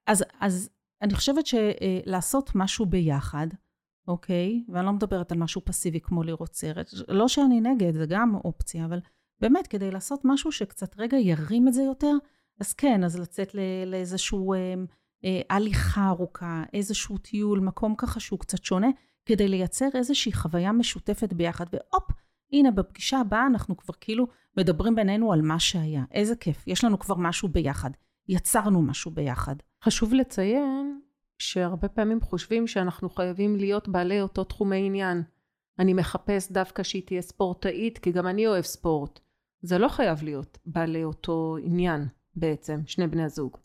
אז, 0.07 0.25
אז 0.41 0.71
אני 1.03 1.15
חושבת 1.15 1.47
שלעשות 1.47 2.51
משהו 2.55 2.87
ביחד, 2.87 3.47
אוקיי? 4.09 4.65
ואני 4.69 4.87
לא 4.87 4.93
מדברת 4.93 5.33
על 5.33 5.39
משהו 5.39 5.63
פסיבי 5.65 6.01
כמו 6.01 6.23
לראות 6.23 6.55
סרט, 6.55 6.91
לא 7.09 7.29
שאני 7.29 7.61
נגד, 7.61 7.95
זה 7.95 8.07
גם 8.09 8.35
אופציה, 8.35 8.85
אבל 8.85 9.01
באמת, 9.41 9.67
כדי 9.67 9.91
לעשות 9.91 10.21
משהו 10.25 10.53
שקצת 10.53 10.95
רגע 10.99 11.17
ירים 11.17 11.69
את 11.69 11.73
זה 11.73 11.83
יותר, 11.83 12.13
אז 12.61 12.73
כן, 12.73 13.05
אז 13.05 13.19
לצאת 13.19 13.55
לאיזשהו 13.87 14.55
אה, 14.55 14.75
אה, 15.25 15.41
הליכה 15.51 16.09
ארוכה, 16.09 16.63
איזשהו 16.73 17.19
טיול, 17.19 17.61
מקום 17.61 17.95
ככה 17.95 18.21
שהוא 18.21 18.39
קצת 18.39 18.65
שונה, 18.65 18.89
כדי 19.27 19.49
לייצר 19.49 19.89
איזושהי 19.95 20.33
חוויה 20.33 20.73
משותפת 20.73 21.33
ביחד, 21.33 21.67
והופ, 21.73 22.11
הנה 22.55 22.71
בפגישה 22.71 23.21
הבאה 23.21 23.47
אנחנו 23.47 23.77
כבר 23.77 23.95
כאילו 24.01 24.27
מדברים 24.57 24.95
בינינו 24.95 25.33
על 25.33 25.43
מה 25.43 25.59
שהיה. 25.59 26.05
איזה 26.13 26.37
כיף, 26.37 26.65
יש 26.67 26.85
לנו 26.85 26.99
כבר 26.99 27.15
משהו 27.19 27.49
ביחד, 27.49 27.91
יצרנו 28.29 28.83
משהו 28.83 29.11
ביחד. 29.11 29.57
חשוב 29.85 30.15
לציין 30.15 31.01
שהרבה 31.39 31.89
פעמים 31.89 32.21
חושבים 32.21 32.67
שאנחנו 32.67 33.11
חייבים 33.11 33.57
להיות 33.57 33.89
בעלי 33.89 34.21
אותו 34.21 34.45
תחומי 34.45 34.87
עניין. 34.87 35.23
אני 35.79 35.95
מחפש 35.95 36.53
דווקא 36.53 36.83
שהיא 36.83 37.03
תהיה 37.07 37.23
ספורטאית, 37.23 37.99
כי 37.99 38.13
גם 38.13 38.27
אני 38.27 38.47
אוהב 38.47 38.65
ספורט. 38.65 39.21
זה 39.63 39.79
לא 39.79 39.89
חייב 39.89 40.23
להיות 40.23 40.59
בעלי 40.67 41.05
אותו 41.05 41.57
עניין. 41.63 42.09
בעצם, 42.37 42.81
שני 42.87 43.07
בני 43.07 43.25
הזוג. 43.25 43.57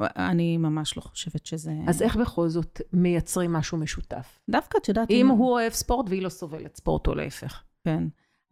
אני 0.00 0.56
ממש 0.56 0.96
לא 0.96 1.02
חושבת 1.02 1.46
שזה... 1.46 1.72
אז 1.88 2.02
איך 2.02 2.16
בכל 2.16 2.48
זאת 2.48 2.80
מייצרים 2.92 3.52
משהו 3.52 3.78
משותף? 3.78 4.40
דווקא 4.50 4.78
את 4.78 4.88
יודעת... 4.88 5.10
אם 5.10 5.28
הוא 5.28 5.50
אוהב 5.52 5.72
ספורט 5.72 6.06
והיא 6.08 6.22
לא 6.22 6.28
סובלת 6.28 6.76
ספורט, 6.76 7.06
או 7.06 7.14
להפך. 7.14 7.62
כן. 7.84 8.04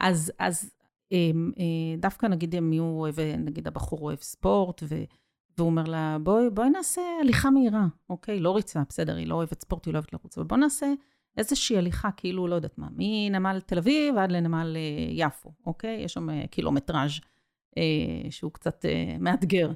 אז, 0.02 0.32
אז 0.38 0.71
אמ, 1.12 1.52
אה, 1.59 1.97
דווקא 1.99 2.26
נגיד 2.26 2.54
אם 2.54 2.73
הוא 2.73 3.00
אוהב, 3.00 3.21
נגיד 3.21 3.68
הבחור 3.68 3.99
אוהב 4.00 4.18
ספורט, 4.18 4.82
ו, 4.88 5.02
והוא 5.59 5.66
אומר 5.68 5.85
לה, 5.85 6.16
בואי, 6.23 6.50
בואי 6.50 6.71
נעשה 6.71 7.02
הליכה 7.21 7.50
מהירה, 7.50 7.87
אוקיי? 8.11 8.40
לא 8.40 8.56
ריצה, 8.56 8.82
בסדר, 8.88 9.16
היא 9.16 9.26
לא 9.26 9.35
אוהבת 9.35 9.61
ספורט, 9.61 9.87
היא 9.87 9.94
לא 9.94 9.99
אוהבת 9.99 10.12
לרוץ, 10.12 10.38
אבל 10.38 10.47
בואי 10.47 10.61
נעשה 10.61 10.92
איזושהי 11.37 11.78
הליכה, 11.78 12.11
כאילו, 12.16 12.49
לא 12.49 12.54
יודעת 12.54 12.78
מה, 12.78 12.88
מנמל 12.97 13.61
תל 13.61 13.78
אביב 13.78 14.16
עד 14.16 14.32
לנמל 14.32 14.76
אה, 14.76 15.09
יפו, 15.11 15.52
אוקיי? 15.66 16.00
יש 16.04 16.12
שם 16.12 16.30
אה, 16.30 16.44
קילומטראז'. 16.50 17.21
אה, 17.76 18.30
שהוא 18.30 18.52
קצת 18.52 18.85
אה, 18.85 19.16
מאתגר. 19.21 19.73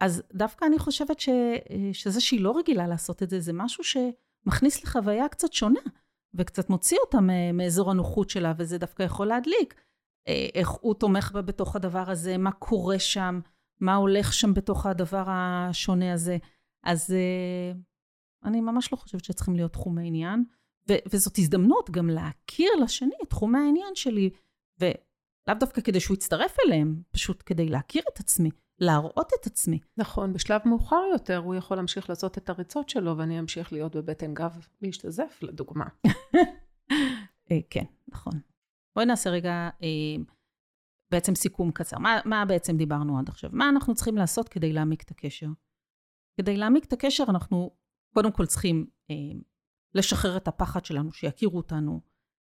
אז 0.00 0.22
דווקא 0.34 0.64
אני 0.64 0.78
חושבת 0.78 1.20
ש, 1.20 1.28
שזה 1.92 2.20
שהיא 2.20 2.40
לא 2.40 2.58
רגילה 2.58 2.86
לעשות 2.86 3.22
את 3.22 3.30
זה, 3.30 3.40
זה 3.40 3.52
משהו 3.52 3.84
שמכניס 3.84 4.84
לחוויה 4.84 5.28
קצת 5.28 5.52
שונה, 5.52 5.80
וקצת 6.34 6.70
מוציא 6.70 6.96
אותה 7.04 7.18
מאזור 7.52 7.90
הנוחות 7.90 8.30
שלה, 8.30 8.52
וזה 8.58 8.78
דווקא 8.78 9.02
יכול 9.02 9.26
להדליק. 9.26 9.74
איך 10.54 10.70
הוא 10.70 10.94
תומך 10.94 11.30
בה 11.34 11.42
בתוך 11.42 11.76
הדבר 11.76 12.10
הזה, 12.10 12.38
מה 12.38 12.52
קורה 12.52 12.98
שם, 12.98 13.40
מה 13.80 13.94
הולך 13.94 14.32
שם 14.32 14.54
בתוך 14.54 14.86
הדבר 14.86 15.24
השונה 15.26 16.12
הזה. 16.12 16.38
אז 16.84 17.14
אני 18.44 18.60
ממש 18.60 18.92
לא 18.92 18.96
חושבת 18.96 19.24
שצריכים 19.24 19.56
להיות 19.56 19.72
תחומי 19.72 20.06
עניין, 20.06 20.44
ו- 20.88 21.02
וזאת 21.12 21.38
הזדמנות 21.38 21.90
גם 21.90 22.10
להכיר 22.10 22.70
לשני 22.82 23.14
את 23.22 23.30
תחומי 23.30 23.58
העניין 23.58 23.94
שלי, 23.94 24.30
ו- 24.80 24.98
לאו 25.48 25.54
דווקא 25.60 25.80
כדי 25.80 26.00
שהוא 26.00 26.14
יצטרף 26.14 26.56
אליהם, 26.66 27.02
פשוט 27.10 27.42
כדי 27.46 27.68
להכיר 27.68 28.02
את 28.12 28.20
עצמי, 28.20 28.50
להראות 28.82 29.30
את 29.40 29.46
עצמי. 29.46 29.80
נכון, 29.96 30.32
בשלב 30.32 30.60
מאוחר 30.64 31.02
יותר 31.12 31.36
הוא 31.36 31.54
יכול 31.54 31.76
להמשיך 31.76 32.10
לעשות 32.10 32.38
את 32.38 32.50
הריצות 32.50 32.88
שלו, 32.88 33.18
ואני 33.18 33.40
אמשיך 33.40 33.72
להיות 33.72 33.96
בבטן 33.96 34.34
גב 34.34 34.66
להשתזף, 34.82 35.38
לדוגמה. 35.42 35.84
אה, 37.50 37.58
כן, 37.70 37.84
נכון. 38.08 38.32
בואי 38.96 39.06
נעשה 39.06 39.30
רגע 39.30 39.70
אה, 39.82 40.22
בעצם 41.10 41.34
סיכום 41.34 41.70
קצר. 41.70 41.98
מה, 41.98 42.20
מה 42.24 42.44
בעצם 42.44 42.76
דיברנו 42.76 43.18
עד 43.18 43.28
עכשיו? 43.28 43.50
מה 43.52 43.68
אנחנו 43.68 43.94
צריכים 43.94 44.16
לעשות 44.16 44.48
כדי 44.48 44.72
להעמיק 44.72 45.02
את 45.02 45.10
הקשר? 45.10 45.46
כדי 46.40 46.56
להעמיק 46.56 46.84
את 46.84 46.92
הקשר 46.92 47.24
אנחנו 47.28 47.70
קודם 48.14 48.32
כל 48.32 48.46
צריכים 48.46 48.86
אה, 49.10 49.16
לשחרר 49.94 50.36
את 50.36 50.48
הפחד 50.48 50.84
שלנו, 50.84 51.12
שיכירו 51.12 51.56
אותנו, 51.56 52.00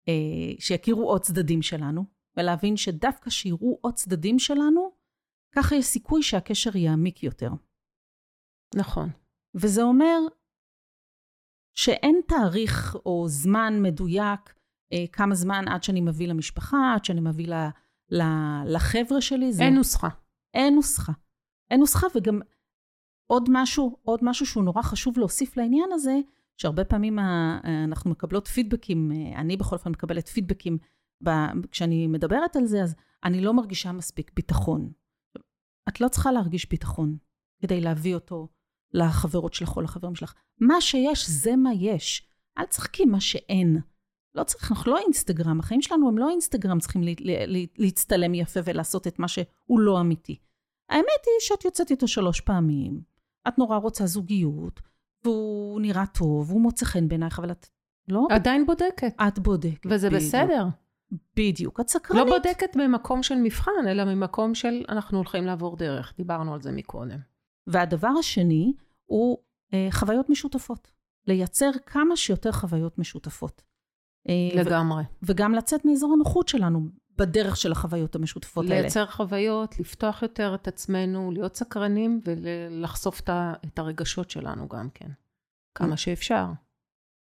אה, 0.07 0.53
שיכירו 0.59 1.09
עוד 1.09 1.21
צדדים 1.21 1.61
שלנו, 1.61 2.05
ולהבין 2.37 2.77
שדווקא 2.77 3.29
שיראו 3.29 3.77
עוד 3.81 3.93
צדדים 3.93 4.39
שלנו, 4.39 5.02
ככה 5.55 5.75
יש 5.75 5.85
סיכוי 5.85 6.23
שהקשר 6.23 6.77
יעמיק 6.77 7.23
יותר. 7.23 7.49
נכון. 8.75 9.09
וזה 9.55 9.83
אומר 9.83 10.19
שאין 11.73 12.21
תאריך 12.27 12.95
או 13.05 13.25
זמן 13.27 13.73
מדויק, 13.81 14.53
אה, 14.93 15.05
כמה 15.11 15.35
זמן 15.35 15.67
עד 15.67 15.83
שאני 15.83 16.01
מביא 16.01 16.27
למשפחה, 16.27 16.93
עד 16.95 17.05
שאני 17.05 17.21
מביא 17.21 17.47
ל, 17.47 17.53
ל, 18.09 18.21
לחבר'ה 18.65 19.21
שלי. 19.21 19.53
זה... 19.53 19.63
אין 19.63 19.75
נוסחה. 19.75 20.09
אין 20.53 20.75
נוסחה. 20.75 21.11
אין 21.71 21.79
נוסחה, 21.79 22.07
וגם 22.15 22.39
עוד 23.27 23.49
משהו, 23.51 23.97
עוד 24.03 24.19
משהו 24.23 24.45
שהוא 24.45 24.63
נורא 24.63 24.81
חשוב 24.81 25.17
להוסיף 25.19 25.57
לעניין 25.57 25.89
הזה, 25.93 26.19
שהרבה 26.57 26.83
פעמים 26.83 27.19
אנחנו 27.83 28.11
מקבלות 28.11 28.47
פידבקים, 28.47 29.11
אני 29.35 29.57
בכל 29.57 29.75
אופן 29.75 29.91
מקבלת 29.91 30.27
פידבקים, 30.27 30.77
כשאני 31.71 32.07
מדברת 32.07 32.55
על 32.55 32.65
זה, 32.65 32.83
אז 32.83 32.95
אני 33.23 33.41
לא 33.41 33.53
מרגישה 33.53 33.91
מספיק 33.91 34.31
ביטחון. 34.35 34.91
את 35.89 36.01
לא 36.01 36.07
צריכה 36.07 36.31
להרגיש 36.31 36.69
ביטחון 36.69 37.17
כדי 37.61 37.81
להביא 37.81 38.15
אותו 38.15 38.47
לחברות 38.93 39.53
שלך 39.53 39.75
או 39.75 39.81
לחברים 39.81 40.15
שלך. 40.15 40.33
מה 40.59 40.81
שיש, 40.81 41.29
זה 41.29 41.55
מה 41.55 41.73
יש. 41.73 42.27
אל 42.57 42.65
תשחקי 42.65 43.05
מה 43.05 43.19
שאין. 43.19 43.77
לא 44.35 44.43
צריך, 44.43 44.71
אנחנו 44.71 44.91
לא 44.91 44.97
אינסטגרם, 44.97 45.59
החיים 45.59 45.81
שלנו 45.81 46.07
הם 46.07 46.17
לא 46.17 46.29
אינסטגרם, 46.29 46.79
צריכים 46.79 47.03
לה, 47.03 47.11
לה, 47.19 47.59
להצטלם 47.77 48.33
יפה 48.33 48.59
ולעשות 48.65 49.07
את 49.07 49.19
מה 49.19 49.27
שהוא 49.27 49.79
לא 49.79 50.01
אמיתי. 50.01 50.39
האמת 50.89 51.23
היא 51.25 51.39
שאת 51.39 51.65
יוצאת 51.65 51.91
איתו 51.91 52.07
שלוש 52.07 52.41
פעמים, 52.41 53.01
את 53.47 53.57
נורא 53.57 53.77
רוצה 53.77 54.05
זוגיות, 54.05 54.81
והוא 55.23 55.81
נראה 55.81 56.05
טוב, 56.05 56.51
הוא 56.51 56.61
מוצא 56.61 56.85
חן 56.85 57.07
בעינייך, 57.07 57.39
אבל 57.39 57.51
את 57.51 57.67
לא... 58.07 58.27
עדיין 58.29 58.65
בודקת. 58.65 59.15
את 59.27 59.39
בודקת. 59.39 59.85
וזה 59.89 60.07
בדיוק. 60.07 60.23
בסדר. 60.23 60.65
בדיוק, 61.35 61.79
את 61.79 61.89
סקרנית. 61.89 62.25
לא 62.25 62.37
בודקת 62.37 62.75
ממקום 62.75 63.23
של 63.23 63.35
מבחן, 63.35 63.87
אלא 63.87 64.03
ממקום 64.03 64.55
של 64.55 64.85
אנחנו 64.89 65.17
הולכים 65.17 65.45
לעבור 65.45 65.77
דרך. 65.77 66.13
דיברנו 66.17 66.53
על 66.53 66.61
זה 66.61 66.71
מקודם. 66.71 67.19
והדבר 67.67 68.11
השני 68.19 68.73
הוא 69.05 69.37
אה, 69.73 69.87
חוויות 69.91 70.29
משותפות. 70.29 70.91
לייצר 71.27 71.69
כמה 71.85 72.15
שיותר 72.15 72.51
חוויות 72.51 72.99
משותפות. 72.99 73.61
אה, 74.29 74.33
לגמרי. 74.61 75.03
ו- 75.03 75.05
וגם 75.21 75.53
לצאת 75.53 75.85
מאזור 75.85 76.13
הנוחות 76.13 76.47
שלנו 76.47 76.89
בדרך 77.17 77.57
של 77.57 77.71
החוויות 77.71 78.15
המשותפות 78.15 78.65
לייצר 78.65 78.75
האלה. 78.75 78.81
לייצר 78.81 79.05
חוויות, 79.05 79.79
לפתוח 79.79 80.21
יותר 80.21 80.55
את 80.55 80.67
עצמנו, 80.67 81.31
להיות 81.31 81.55
סקרנים 81.55 82.21
ולחשוף 82.25 83.21
את 83.65 83.79
הרגשות 83.79 84.29
שלנו 84.29 84.67
גם 84.67 84.89
כן. 84.93 85.09
כמה 85.75 85.97
שאפשר. 85.97 86.45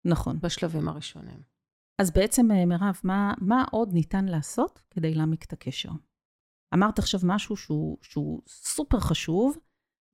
נכון. 0.05 0.39
בשלבים 0.39 0.89
הראשונים. 0.89 1.52
אז 2.01 2.11
בעצם, 2.11 2.51
אה, 2.51 2.65
מירב, 2.65 2.95
מה, 3.03 3.33
מה 3.41 3.65
עוד 3.71 3.93
ניתן 3.93 4.25
לעשות 4.25 4.81
כדי 4.89 5.13
להעמיק 5.15 5.45
את 5.45 5.53
הקשר? 5.53 5.89
אמרת 6.73 6.99
עכשיו 6.99 7.19
משהו 7.23 7.57
שהוא, 7.57 7.97
שהוא 8.01 8.41
סופר 8.47 8.99
חשוב, 8.99 9.57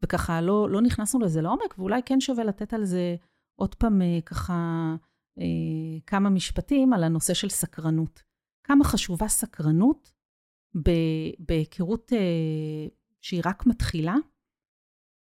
וככה 0.04 0.42
לא, 0.42 0.70
לא 0.70 0.82
נכנסנו 0.82 1.20
לזה 1.20 1.42
לעומק, 1.42 1.78
ואולי 1.78 2.02
כן 2.06 2.20
שווה 2.20 2.44
לתת 2.44 2.74
על 2.74 2.86
זה 2.86 3.16
עוד 3.60 3.76
פעם 3.76 4.02
אה, 4.02 4.20
ככה 4.26 4.96
אה, 5.40 6.00
כמה 6.08 6.30
משפטים 6.30 6.94
על 6.94 7.04
הנושא 7.04 7.34
של 7.34 7.50
סקרנות. 7.50 8.24
כמה 8.64 8.84
חשובה 8.84 9.28
סקרנות 9.28 10.12
בהיכרות 11.40 12.14
אה, 12.14 12.88
שהיא 13.22 13.42
רק 13.46 13.66
מתחילה, 13.66 14.16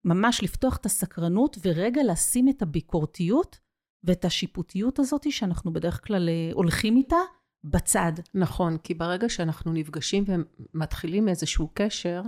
ממש 0.06 0.44
לפתוח 0.44 0.78
את 0.78 0.86
הסקרנות 0.86 1.58
ורגע 1.66 2.02
לשים 2.12 2.50
את 2.50 2.62
הביקורתיות 2.62 3.60
ואת 4.06 4.26
השיפוטיות 4.26 5.00
הזאת 5.00 5.32
שאנחנו 5.32 5.74
בדרך 5.74 6.08
כלל 6.08 6.30
אה, 6.30 6.50
הולכים 6.54 6.98
איתה 6.98 7.18
בצד. 7.64 8.12
נכון, 8.34 8.78
כי 8.78 8.94
ברגע 8.94 9.30
שאנחנו 9.30 9.74
נפגשים 9.74 10.24
ומתחילים 10.28 11.30
איזשהו 11.30 11.70
קשר, 11.74 12.22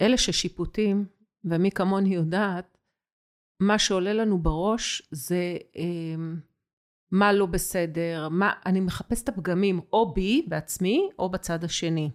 אלה 0.00 0.18
ששיפוטים, 0.18 1.06
ומי 1.44 1.70
כמוני 1.70 2.14
יודעת, 2.14 2.78
מה 3.62 3.78
שעולה 3.78 4.12
לנו 4.12 4.38
בראש 4.38 5.02
זה 5.10 5.56
אה, 5.76 6.24
מה 7.10 7.32
לא 7.32 7.46
בסדר, 7.46 8.28
מה, 8.28 8.52
אני 8.66 8.80
מחפש 8.80 9.22
את 9.22 9.28
הפגמים 9.28 9.80
או 9.92 10.12
בי 10.14 10.46
בעצמי 10.48 11.08
או 11.18 11.30
בצד 11.30 11.64
השני. 11.64 12.10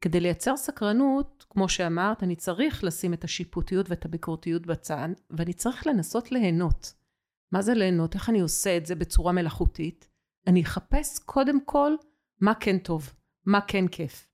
כדי 0.00 0.20
לייצר 0.20 0.56
סקרנות, 0.56 1.46
כמו 1.50 1.68
שאמרת, 1.68 2.22
אני 2.22 2.36
צריך 2.36 2.84
לשים 2.84 3.14
את 3.14 3.24
השיפוטיות 3.24 3.90
ואת 3.90 4.04
הביקורתיות 4.04 4.66
בצד, 4.66 5.08
ואני 5.30 5.52
צריך 5.52 5.86
לנסות 5.86 6.32
ליהנות. 6.32 6.94
מה 7.52 7.62
זה 7.62 7.74
ליהנות? 7.74 8.14
איך 8.14 8.30
אני 8.30 8.40
עושה 8.40 8.76
את 8.76 8.86
זה 8.86 8.94
בצורה 8.94 9.32
מלאכותית? 9.32 10.08
אני 10.46 10.62
אחפש 10.62 11.18
קודם 11.18 11.64
כל 11.64 11.92
מה 12.40 12.54
כן 12.54 12.78
טוב, 12.78 13.12
מה 13.46 13.60
כן 13.60 13.88
כיף. 13.88 14.28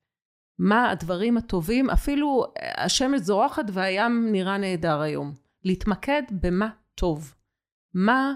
מה 0.59 0.90
הדברים 0.90 1.37
הטובים, 1.37 1.90
אפילו 1.90 2.44
השמש 2.77 3.20
זורחת 3.20 3.64
והים 3.72 4.33
נראה 4.33 4.59
נהדר 4.59 5.01
היום. 5.01 5.35
להתמקד 5.64 6.22
במה 6.40 6.70
טוב. 6.94 7.35
מה 7.94 8.35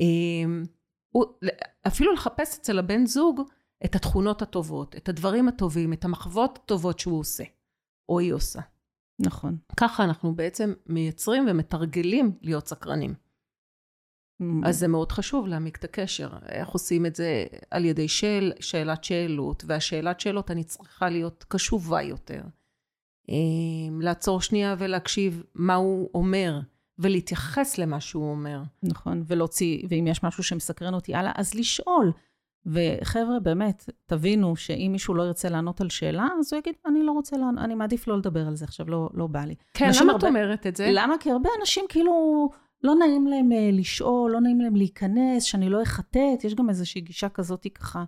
אמ, 0.00 0.62
אפילו 1.86 2.12
לחפש 2.12 2.58
אצל 2.58 2.78
הבן 2.78 3.06
זוג 3.06 3.40
את 3.84 3.94
התכונות 3.94 4.42
הטובות, 4.42 4.96
את 4.96 5.08
הדברים 5.08 5.48
הטובים, 5.48 5.92
את 5.92 6.04
המחוות 6.04 6.58
הטובות 6.62 6.98
שהוא 6.98 7.18
עושה, 7.18 7.44
או 8.08 8.18
היא 8.18 8.32
עושה. 8.32 8.60
נכון. 9.18 9.56
ככה 9.76 10.04
אנחנו 10.04 10.34
בעצם 10.34 10.72
מייצרים 10.86 11.46
ומתרגלים 11.48 12.38
להיות 12.42 12.66
סקרנים. 12.66 13.14
Mm. 14.40 14.44
אז 14.64 14.78
זה 14.78 14.88
מאוד 14.88 15.12
חשוב 15.12 15.46
להעמיק 15.46 15.76
את 15.76 15.84
הקשר. 15.84 16.30
איך 16.48 16.68
עושים 16.68 17.06
את 17.06 17.16
זה? 17.16 17.44
על 17.70 17.84
ידי 17.84 18.08
שאל, 18.08 18.52
שאלת 18.60 19.04
שאלות, 19.04 19.64
והשאלת 19.66 20.20
שאלות 20.20 20.50
אני 20.50 20.64
צריכה 20.64 21.08
להיות 21.08 21.44
קשובה 21.48 22.02
יותר. 22.02 22.40
אמ, 23.28 24.00
לעצור 24.02 24.40
שנייה 24.40 24.74
ולהקשיב 24.78 25.42
מה 25.54 25.74
הוא 25.74 26.10
אומר. 26.14 26.60
ולהתייחס 27.00 27.78
למה 27.78 28.00
שהוא 28.00 28.30
אומר. 28.30 28.62
נכון, 28.82 29.22
ולהוציא, 29.26 29.82
ואם 29.88 30.06
יש 30.06 30.24
משהו 30.24 30.42
שמסקרן 30.42 30.94
אותי 30.94 31.14
הלאה, 31.14 31.32
אז 31.34 31.54
לשאול. 31.54 32.12
וחבר'ה, 32.66 33.40
באמת, 33.42 33.90
תבינו 34.06 34.56
שאם 34.56 34.88
מישהו 34.92 35.14
לא 35.14 35.22
ירצה 35.22 35.48
לענות 35.48 35.80
על 35.80 35.88
שאלה, 35.90 36.28
אז 36.38 36.52
הוא 36.52 36.58
יגיד, 36.58 36.74
אני 36.86 37.02
לא 37.02 37.12
רוצה 37.12 37.36
לענות, 37.36 37.64
אני 37.64 37.74
מעדיף 37.74 38.08
לא 38.08 38.18
לדבר 38.18 38.46
על 38.46 38.56
זה 38.56 38.64
עכשיו, 38.64 38.90
לא, 38.90 39.08
לא 39.14 39.26
בא 39.26 39.44
לי. 39.44 39.54
כן, 39.74 39.90
למה 40.00 40.12
הרבה, 40.12 40.26
את 40.26 40.30
אומרת 40.30 40.66
את 40.66 40.76
זה? 40.76 40.88
למה? 40.92 41.14
כי 41.20 41.30
הרבה 41.30 41.48
אנשים 41.60 41.84
כאילו, 41.88 42.48
לא 42.82 42.94
נעים 42.94 43.26
להם 43.26 43.52
uh, 43.52 43.78
לשאול, 43.78 44.30
לא 44.30 44.40
נעים 44.40 44.60
להם 44.60 44.76
להיכנס, 44.76 45.42
שאני 45.42 45.68
לא 45.68 45.82
אחטט, 45.82 46.44
יש 46.44 46.54
גם 46.54 46.68
איזושהי 46.68 47.00
גישה 47.00 47.28
כזאת 47.28 47.66
ככה, 47.74 48.04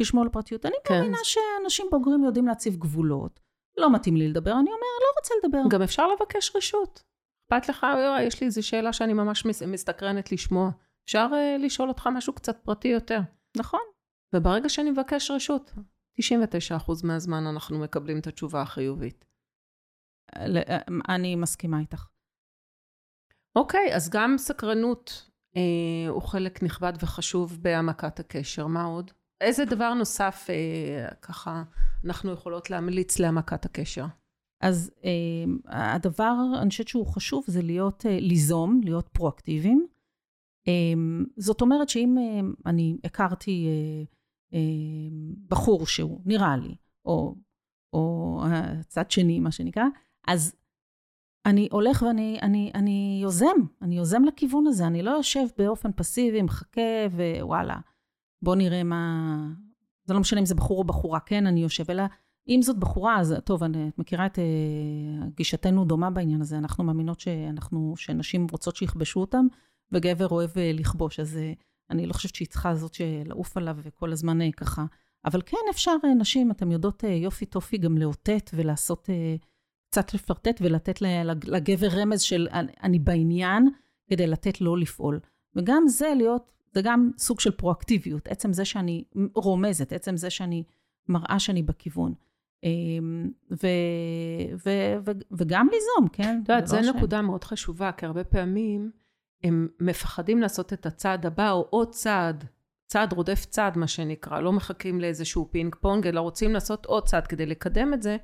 לשמור 0.00 0.22
על 0.22 0.28
פרטיות. 0.28 0.66
אני 0.66 0.74
כן. 0.84 0.94
מאמינה 0.94 1.18
שאנשים 1.22 1.86
בוגרים 1.90 2.24
יודעים 2.24 2.46
להציב 2.46 2.76
גבולות. 2.76 3.40
לא 3.76 3.94
מתאים 3.94 4.16
לי 4.16 4.28
לדבר, 4.28 4.52
אני 4.52 4.70
אומר, 4.70 4.96
לא 5.00 5.20
רוצה 5.20 5.34
לדבר. 5.42 5.58
גם 5.70 5.82
אפשר 5.82 6.06
לבקש 6.06 6.56
רשות. 6.56 7.02
אכפת 7.52 7.68
לך, 7.68 7.86
יש 8.22 8.40
לי 8.40 8.46
איזו 8.46 8.66
שאלה 8.66 8.92
שאני 8.92 9.12
ממש 9.12 9.46
מסתקרנת 9.66 10.32
לשמוע. 10.32 10.70
אפשר 11.04 11.28
uh, 11.32 11.62
לשאול 11.64 11.88
אותך 11.88 12.08
משהו 12.12 12.32
קצת 12.32 12.58
פרטי 12.64 12.88
יותר. 12.88 13.20
נכון. 13.56 13.80
וברגע 14.34 14.68
שאני 14.68 14.90
מבקש 14.90 15.30
רשות, 15.30 15.72
99% 16.20 16.26
מהזמן 17.04 17.46
אנחנו 17.46 17.78
מקבלים 17.78 18.18
את 18.18 18.26
התשובה 18.26 18.62
החיובית. 18.62 19.24
אה, 20.36 20.78
אני 21.08 21.36
מסכימה 21.36 21.80
איתך. 21.80 22.06
אוקיי, 23.56 23.94
אז 23.94 24.10
גם 24.10 24.34
סקרנות 24.38 25.30
אה, 25.56 26.08
הוא 26.08 26.22
חלק 26.22 26.62
נכבד 26.62 26.92
וחשוב 27.02 27.58
בהעמקת 27.62 28.20
הקשר. 28.20 28.66
מה 28.66 28.84
עוד? 28.84 29.10
איזה 29.40 29.64
דבר 29.64 29.94
נוסף 29.94 30.46
אה, 30.50 31.08
ככה 31.22 31.62
אנחנו 32.04 32.32
יכולות 32.32 32.70
להמליץ 32.70 33.18
להעמקת 33.18 33.64
הקשר? 33.64 34.06
אז 34.60 34.90
אה, 35.04 35.94
הדבר, 35.94 36.34
אני 36.62 36.70
חושבת 36.70 36.88
שהוא 36.88 37.06
חשוב, 37.06 37.44
זה 37.46 37.62
להיות, 37.62 38.06
אה, 38.06 38.18
ליזום, 38.20 38.80
להיות 38.84 39.08
פרואקטיביים. 39.12 39.86
אה, 40.68 40.72
זאת 41.36 41.60
אומרת 41.60 41.88
שאם 41.88 42.16
אה, 42.18 42.70
אני 42.70 42.98
הכרתי 43.04 43.66
אה, 43.66 44.04
אה, 44.58 45.08
בחור 45.48 45.86
שהוא 45.86 46.20
נראה 46.24 46.56
לי, 46.56 46.74
או, 47.04 47.34
או 47.92 48.40
הצד 48.46 49.10
שני, 49.10 49.40
מה 49.40 49.50
שנקרא, 49.50 49.84
אז 50.26 50.56
אני 51.46 51.68
הולך 51.72 52.02
ואני 52.02 52.38
אני, 52.42 52.70
אני 52.74 53.18
יוזם, 53.22 53.56
אני 53.82 53.96
יוזם 53.96 54.24
לכיוון 54.24 54.66
הזה, 54.66 54.86
אני 54.86 55.02
לא 55.02 55.10
יושב 55.10 55.46
באופן 55.58 55.90
פסיבי, 55.96 56.42
מחכה 56.42 56.80
ווואלה, 57.12 57.76
בוא 58.42 58.56
נראה 58.56 58.82
מה... 58.82 59.36
זה 60.04 60.14
לא 60.14 60.20
משנה 60.20 60.40
אם 60.40 60.46
זה 60.46 60.54
בחור 60.54 60.78
או 60.78 60.84
בחורה, 60.84 61.20
כן, 61.20 61.46
אני 61.46 61.62
יושב, 61.62 61.90
אלא 61.90 62.02
אם 62.48 62.62
זאת 62.62 62.78
בחורה, 62.78 63.20
אז 63.20 63.34
טוב, 63.44 63.62
אני, 63.62 63.88
את 63.88 63.98
מכירה 63.98 64.26
את 64.26 64.38
uh, 64.38 65.26
גישתנו 65.36 65.84
דומה 65.84 66.10
בעניין 66.10 66.40
הזה, 66.40 66.58
אנחנו 66.58 66.84
מאמינות 66.84 67.20
שאנחנו, 67.20 67.94
שנשים 67.96 68.46
רוצות 68.50 68.76
שיכבשו 68.76 69.20
אותם, 69.20 69.46
וגבר 69.92 70.28
אוהב 70.28 70.50
uh, 70.50 70.54
לכבוש, 70.74 71.20
אז 71.20 71.36
uh, 71.36 71.62
אני 71.90 72.06
לא 72.06 72.12
חושבת 72.12 72.34
שהיא 72.34 72.48
צריכה 72.48 72.74
זאת 72.74 72.94
שלעוף 72.94 73.56
עליו 73.56 73.76
וכל 73.82 74.12
הזמן 74.12 74.50
ככה. 74.50 74.84
אבל 75.24 75.42
כן 75.46 75.56
אפשר, 75.70 75.92
נשים, 76.18 76.50
אתן 76.50 76.70
יודעות 76.70 77.04
יופי 77.04 77.46
טופי 77.46 77.78
גם 77.78 77.98
לאותת 77.98 78.50
ולעשות, 78.54 79.10
קצת 79.90 80.14
לפרטט 80.14 80.60
ולתת 80.60 81.02
לגבר 81.44 81.88
רמז 81.88 82.20
של 82.20 82.48
אני 82.82 82.98
בעניין, 82.98 83.68
כדי 84.10 84.26
לתת 84.26 84.60
לו 84.60 84.76
לפעול. 84.76 85.20
וגם 85.56 85.88
זה 85.88 86.12
להיות, 86.16 86.52
זה 86.72 86.82
גם 86.82 87.10
סוג 87.18 87.40
של 87.40 87.50
פרואקטיביות, 87.50 88.28
עצם 88.28 88.52
זה 88.52 88.64
שאני 88.64 89.04
רומזת, 89.34 89.92
עצם 89.92 90.16
זה 90.16 90.30
שאני 90.30 90.64
מראה 91.08 91.38
שאני 91.38 91.62
בכיוון. 91.62 92.14
אמ, 92.64 93.30
ו, 93.50 93.66
ו, 94.66 94.70
ו, 95.06 95.10
וגם 95.32 95.68
ליזום, 95.72 96.08
כן? 96.12 96.40
את 96.44 96.48
יודעת, 96.48 96.66
זו 96.66 96.76
נקודה 96.96 97.22
מאוד 97.22 97.44
חשובה, 97.44 97.92
כי 97.92 98.06
הרבה 98.06 98.24
פעמים 98.24 98.90
הם 99.44 99.68
מפחדים 99.80 100.40
לעשות 100.40 100.72
את 100.72 100.86
הצעד 100.86 101.26
הבא, 101.26 101.50
או 101.50 101.66
עוד 101.70 101.90
צעד, 101.90 102.44
צעד 102.86 103.12
רודף 103.12 103.44
צעד, 103.44 103.78
מה 103.78 103.86
שנקרא, 103.86 104.40
לא 104.40 104.52
מחכים 104.52 105.00
לאיזשהו 105.00 105.48
פינג 105.50 105.74
פונג, 105.74 106.06
אלא 106.06 106.20
רוצים 106.20 106.52
לעשות 106.52 106.86
עוד 106.86 107.06
צעד 107.06 107.26
כדי 107.26 107.46
לקדם 107.46 107.94
את 107.94 108.02
זה, 108.02 108.16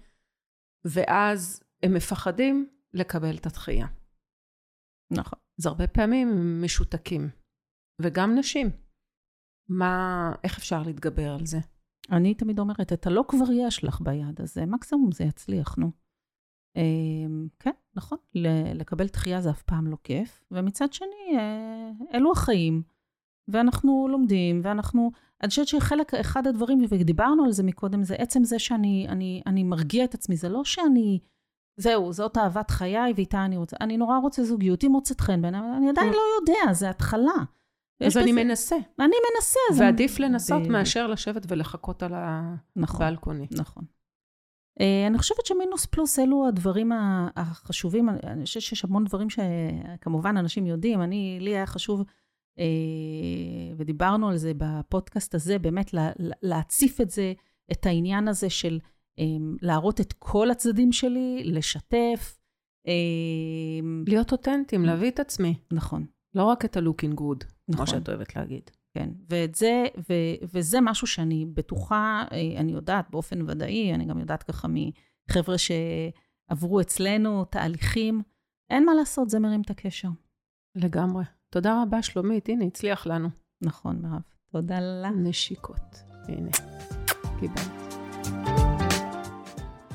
ואז 0.85 1.63
הם 1.83 1.95
מפחדים 1.95 2.69
לקבל 2.95 3.37
את 3.37 3.47
התחייה. 3.47 3.87
נכון. 5.13 5.39
אז 5.61 5.67
הרבה 5.67 5.87
פעמים 5.87 6.29
הם 6.29 6.65
משותקים. 6.65 7.31
וגם 8.03 8.39
נשים. 8.39 8.71
מה, 9.69 10.33
איך 10.45 10.59
אפשר 10.59 10.83
להתגבר 10.83 11.35
על 11.39 11.47
זה? 11.47 11.59
אני 12.11 12.35
תמיד 12.35 12.59
אומרת, 12.59 12.93
את 12.93 13.07
הלא 13.07 13.25
כבר 13.29 13.53
יש 13.53 13.85
לך 13.85 14.01
ביד, 14.01 14.41
אז 14.41 14.59
מקסימום 14.59 15.13
זה 15.13 15.25
יצליח, 15.25 15.77
נו. 15.77 15.91
אמ, 16.77 17.49
כן, 17.59 17.73
נכון, 17.95 18.19
לקבל 18.75 19.07
דחייה 19.07 19.41
זה 19.41 19.51
אף 19.51 19.63
פעם 19.63 19.87
לא 19.87 19.97
כיף, 20.05 20.45
ומצד 20.51 20.93
שני, 20.93 21.39
אה, 21.39 21.91
אלו 22.15 22.33
החיים, 22.33 22.83
ואנחנו 23.49 24.09
לומדים, 24.11 24.61
ואנחנו... 24.65 25.11
אני 25.43 25.49
חושבת 25.49 25.67
שחלק, 25.67 26.15
אחד 26.15 26.47
הדברים, 26.47 26.85
ודיברנו 26.89 27.45
על 27.45 27.53
זה 27.53 27.63
מקודם, 27.63 28.03
זה 28.03 28.15
עצם 28.15 28.45
זה 28.45 28.59
שאני 28.59 29.07
אני, 29.09 29.43
אני 29.47 29.65
מרגיע 29.65 30.05
את 30.05 30.15
עצמי, 30.15 30.37
זה 30.37 30.49
לא 30.49 30.65
שאני... 30.65 31.19
זהו, 31.77 32.13
זאת 32.13 32.39
אהבת 32.39 32.71
חיי 32.71 33.13
ואיתה 33.17 33.45
אני 33.45 33.57
רוצה. 33.57 33.77
אני 33.81 33.97
נורא 33.97 34.19
רוצה 34.19 34.45
זוגיות, 34.45 34.83
היא 34.83 34.91
מוצאת 34.91 35.21
חן 35.21 35.43
בעיניי, 35.43 35.61
אני 35.77 35.89
עדיין 35.89 36.13
כן. 36.13 36.17
לא 36.17 36.23
יודע, 36.41 36.73
זה 36.73 36.91
התחלה. 36.91 37.33
אז 38.07 38.17
אני 38.17 38.33
בזה... 38.33 38.45
מנסה. 38.45 38.77
אני 39.01 39.17
מנסה. 39.35 39.61
ועדיף 39.79 40.21
אני... 40.21 40.29
לנסות 40.29 40.63
ב... 40.63 40.71
מאשר 40.71 41.07
לשבת 41.07 41.43
ולחכות 41.49 42.03
על 42.03 42.13
הבלקוני. 42.15 43.47
נכון. 43.51 43.61
נכון. 43.61 43.85
Uh, 44.79 44.83
אני 45.07 45.19
חושבת 45.19 45.47
שמינוס 45.47 45.87
פלוס 45.87 46.19
אלו 46.19 46.47
הדברים 46.49 46.93
החשובים. 47.37 48.09
אני 48.09 48.45
חושבת 48.45 48.63
שיש 48.63 48.85
המון 48.85 49.05
דברים 49.05 49.29
שכמובן 49.31 50.37
אנשים 50.37 50.67
יודעים. 50.67 51.03
אני, 51.03 51.39
לי 51.41 51.51
היה 51.51 51.67
חשוב, 51.67 52.05
ודיברנו 53.77 54.29
על 54.29 54.37
זה 54.37 54.53
בפודקאסט 54.57 55.35
הזה, 55.35 55.59
באמת 55.59 55.95
לה, 55.95 56.11
להציף 56.43 57.01
את 57.01 57.11
זה, 57.11 57.33
את 57.73 57.87
העניין 57.87 58.29
הזה 58.29 58.51
של 58.51 58.79
um, 59.21 59.23
להראות 59.63 60.01
את 60.01 60.13
כל 60.19 60.51
הצדדים 60.51 60.93
שלי, 60.93 61.43
לשתף. 61.45 62.39
Uh, 62.87 62.91
להיות 64.07 64.33
אותנטיים, 64.33 64.85
להביא 64.85 65.11
את 65.11 65.21
עצמי. 65.21 65.55
נכון. 65.73 66.07
לא 66.35 66.45
רק 66.45 66.65
את 66.65 66.77
ה-looking 66.77 67.15
good, 67.19 67.45
נכון. 67.69 67.77
כמו 67.77 67.87
שאת 67.87 68.09
אוהבת 68.09 68.37
להגיד. 68.37 68.71
כן, 68.95 69.11
ואת 69.31 69.55
זה, 69.55 69.85
ו, 70.09 70.15
וזה 70.43 70.81
משהו 70.81 71.07
שאני 71.07 71.47
בטוחה, 71.55 72.25
אה, 72.33 72.61
אני 72.61 72.73
יודעת 72.73 73.11
באופן 73.11 73.51
ודאי, 73.51 73.95
אני 73.95 74.05
גם 74.05 74.19
יודעת 74.19 74.43
ככה 74.43 74.69
מחבר'ה 74.69 75.57
שעברו 75.59 76.81
אצלנו 76.81 77.45
תהליכים, 77.45 78.23
אין 78.71 78.87
מה 78.87 78.95
לעשות, 78.95 79.31
זה 79.31 79.39
מרים 79.39 79.61
את 79.61 79.71
הקשר. 79.71 80.09
לגמרי. 80.75 81.25
תודה 81.53 81.83
רבה, 81.83 82.03
שלומית. 82.03 82.49
הנה, 82.49 82.65
הצליח 82.65 83.07
לנו. 83.07 83.29
נכון, 83.63 83.99
מירב. 84.03 84.21
תודה 84.53 84.81
לה. 84.81 85.11
נשיקות. 85.11 86.03
הנה, 86.29 86.51
קיבלת. 87.41 87.95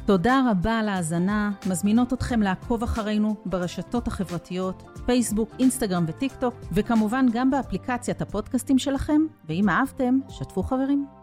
תודה 0.06 0.42
רבה 0.52 0.80
על 0.80 0.90
ההאזנה, 0.90 1.52
מזמינות 1.70 2.14
אתכם 2.14 2.42
לעקוב 2.42 2.84
אחרינו 2.84 3.36
ברשתות 3.46 4.08
החברתיות, 4.08 4.84
פייסבוק, 5.06 5.50
אינסטגרם 5.60 6.06
וטיק 6.08 6.36
טוק, 6.36 6.56
וכמובן 6.72 7.26
גם 7.34 7.52
באפליקציית 7.52 8.22
הפודקאסטים 8.22 8.80
שלכם, 8.80 9.22
ואם 9.46 9.70
אהבתם, 9.70 10.20
שתפו 10.30 10.64
חברים. 10.64 11.17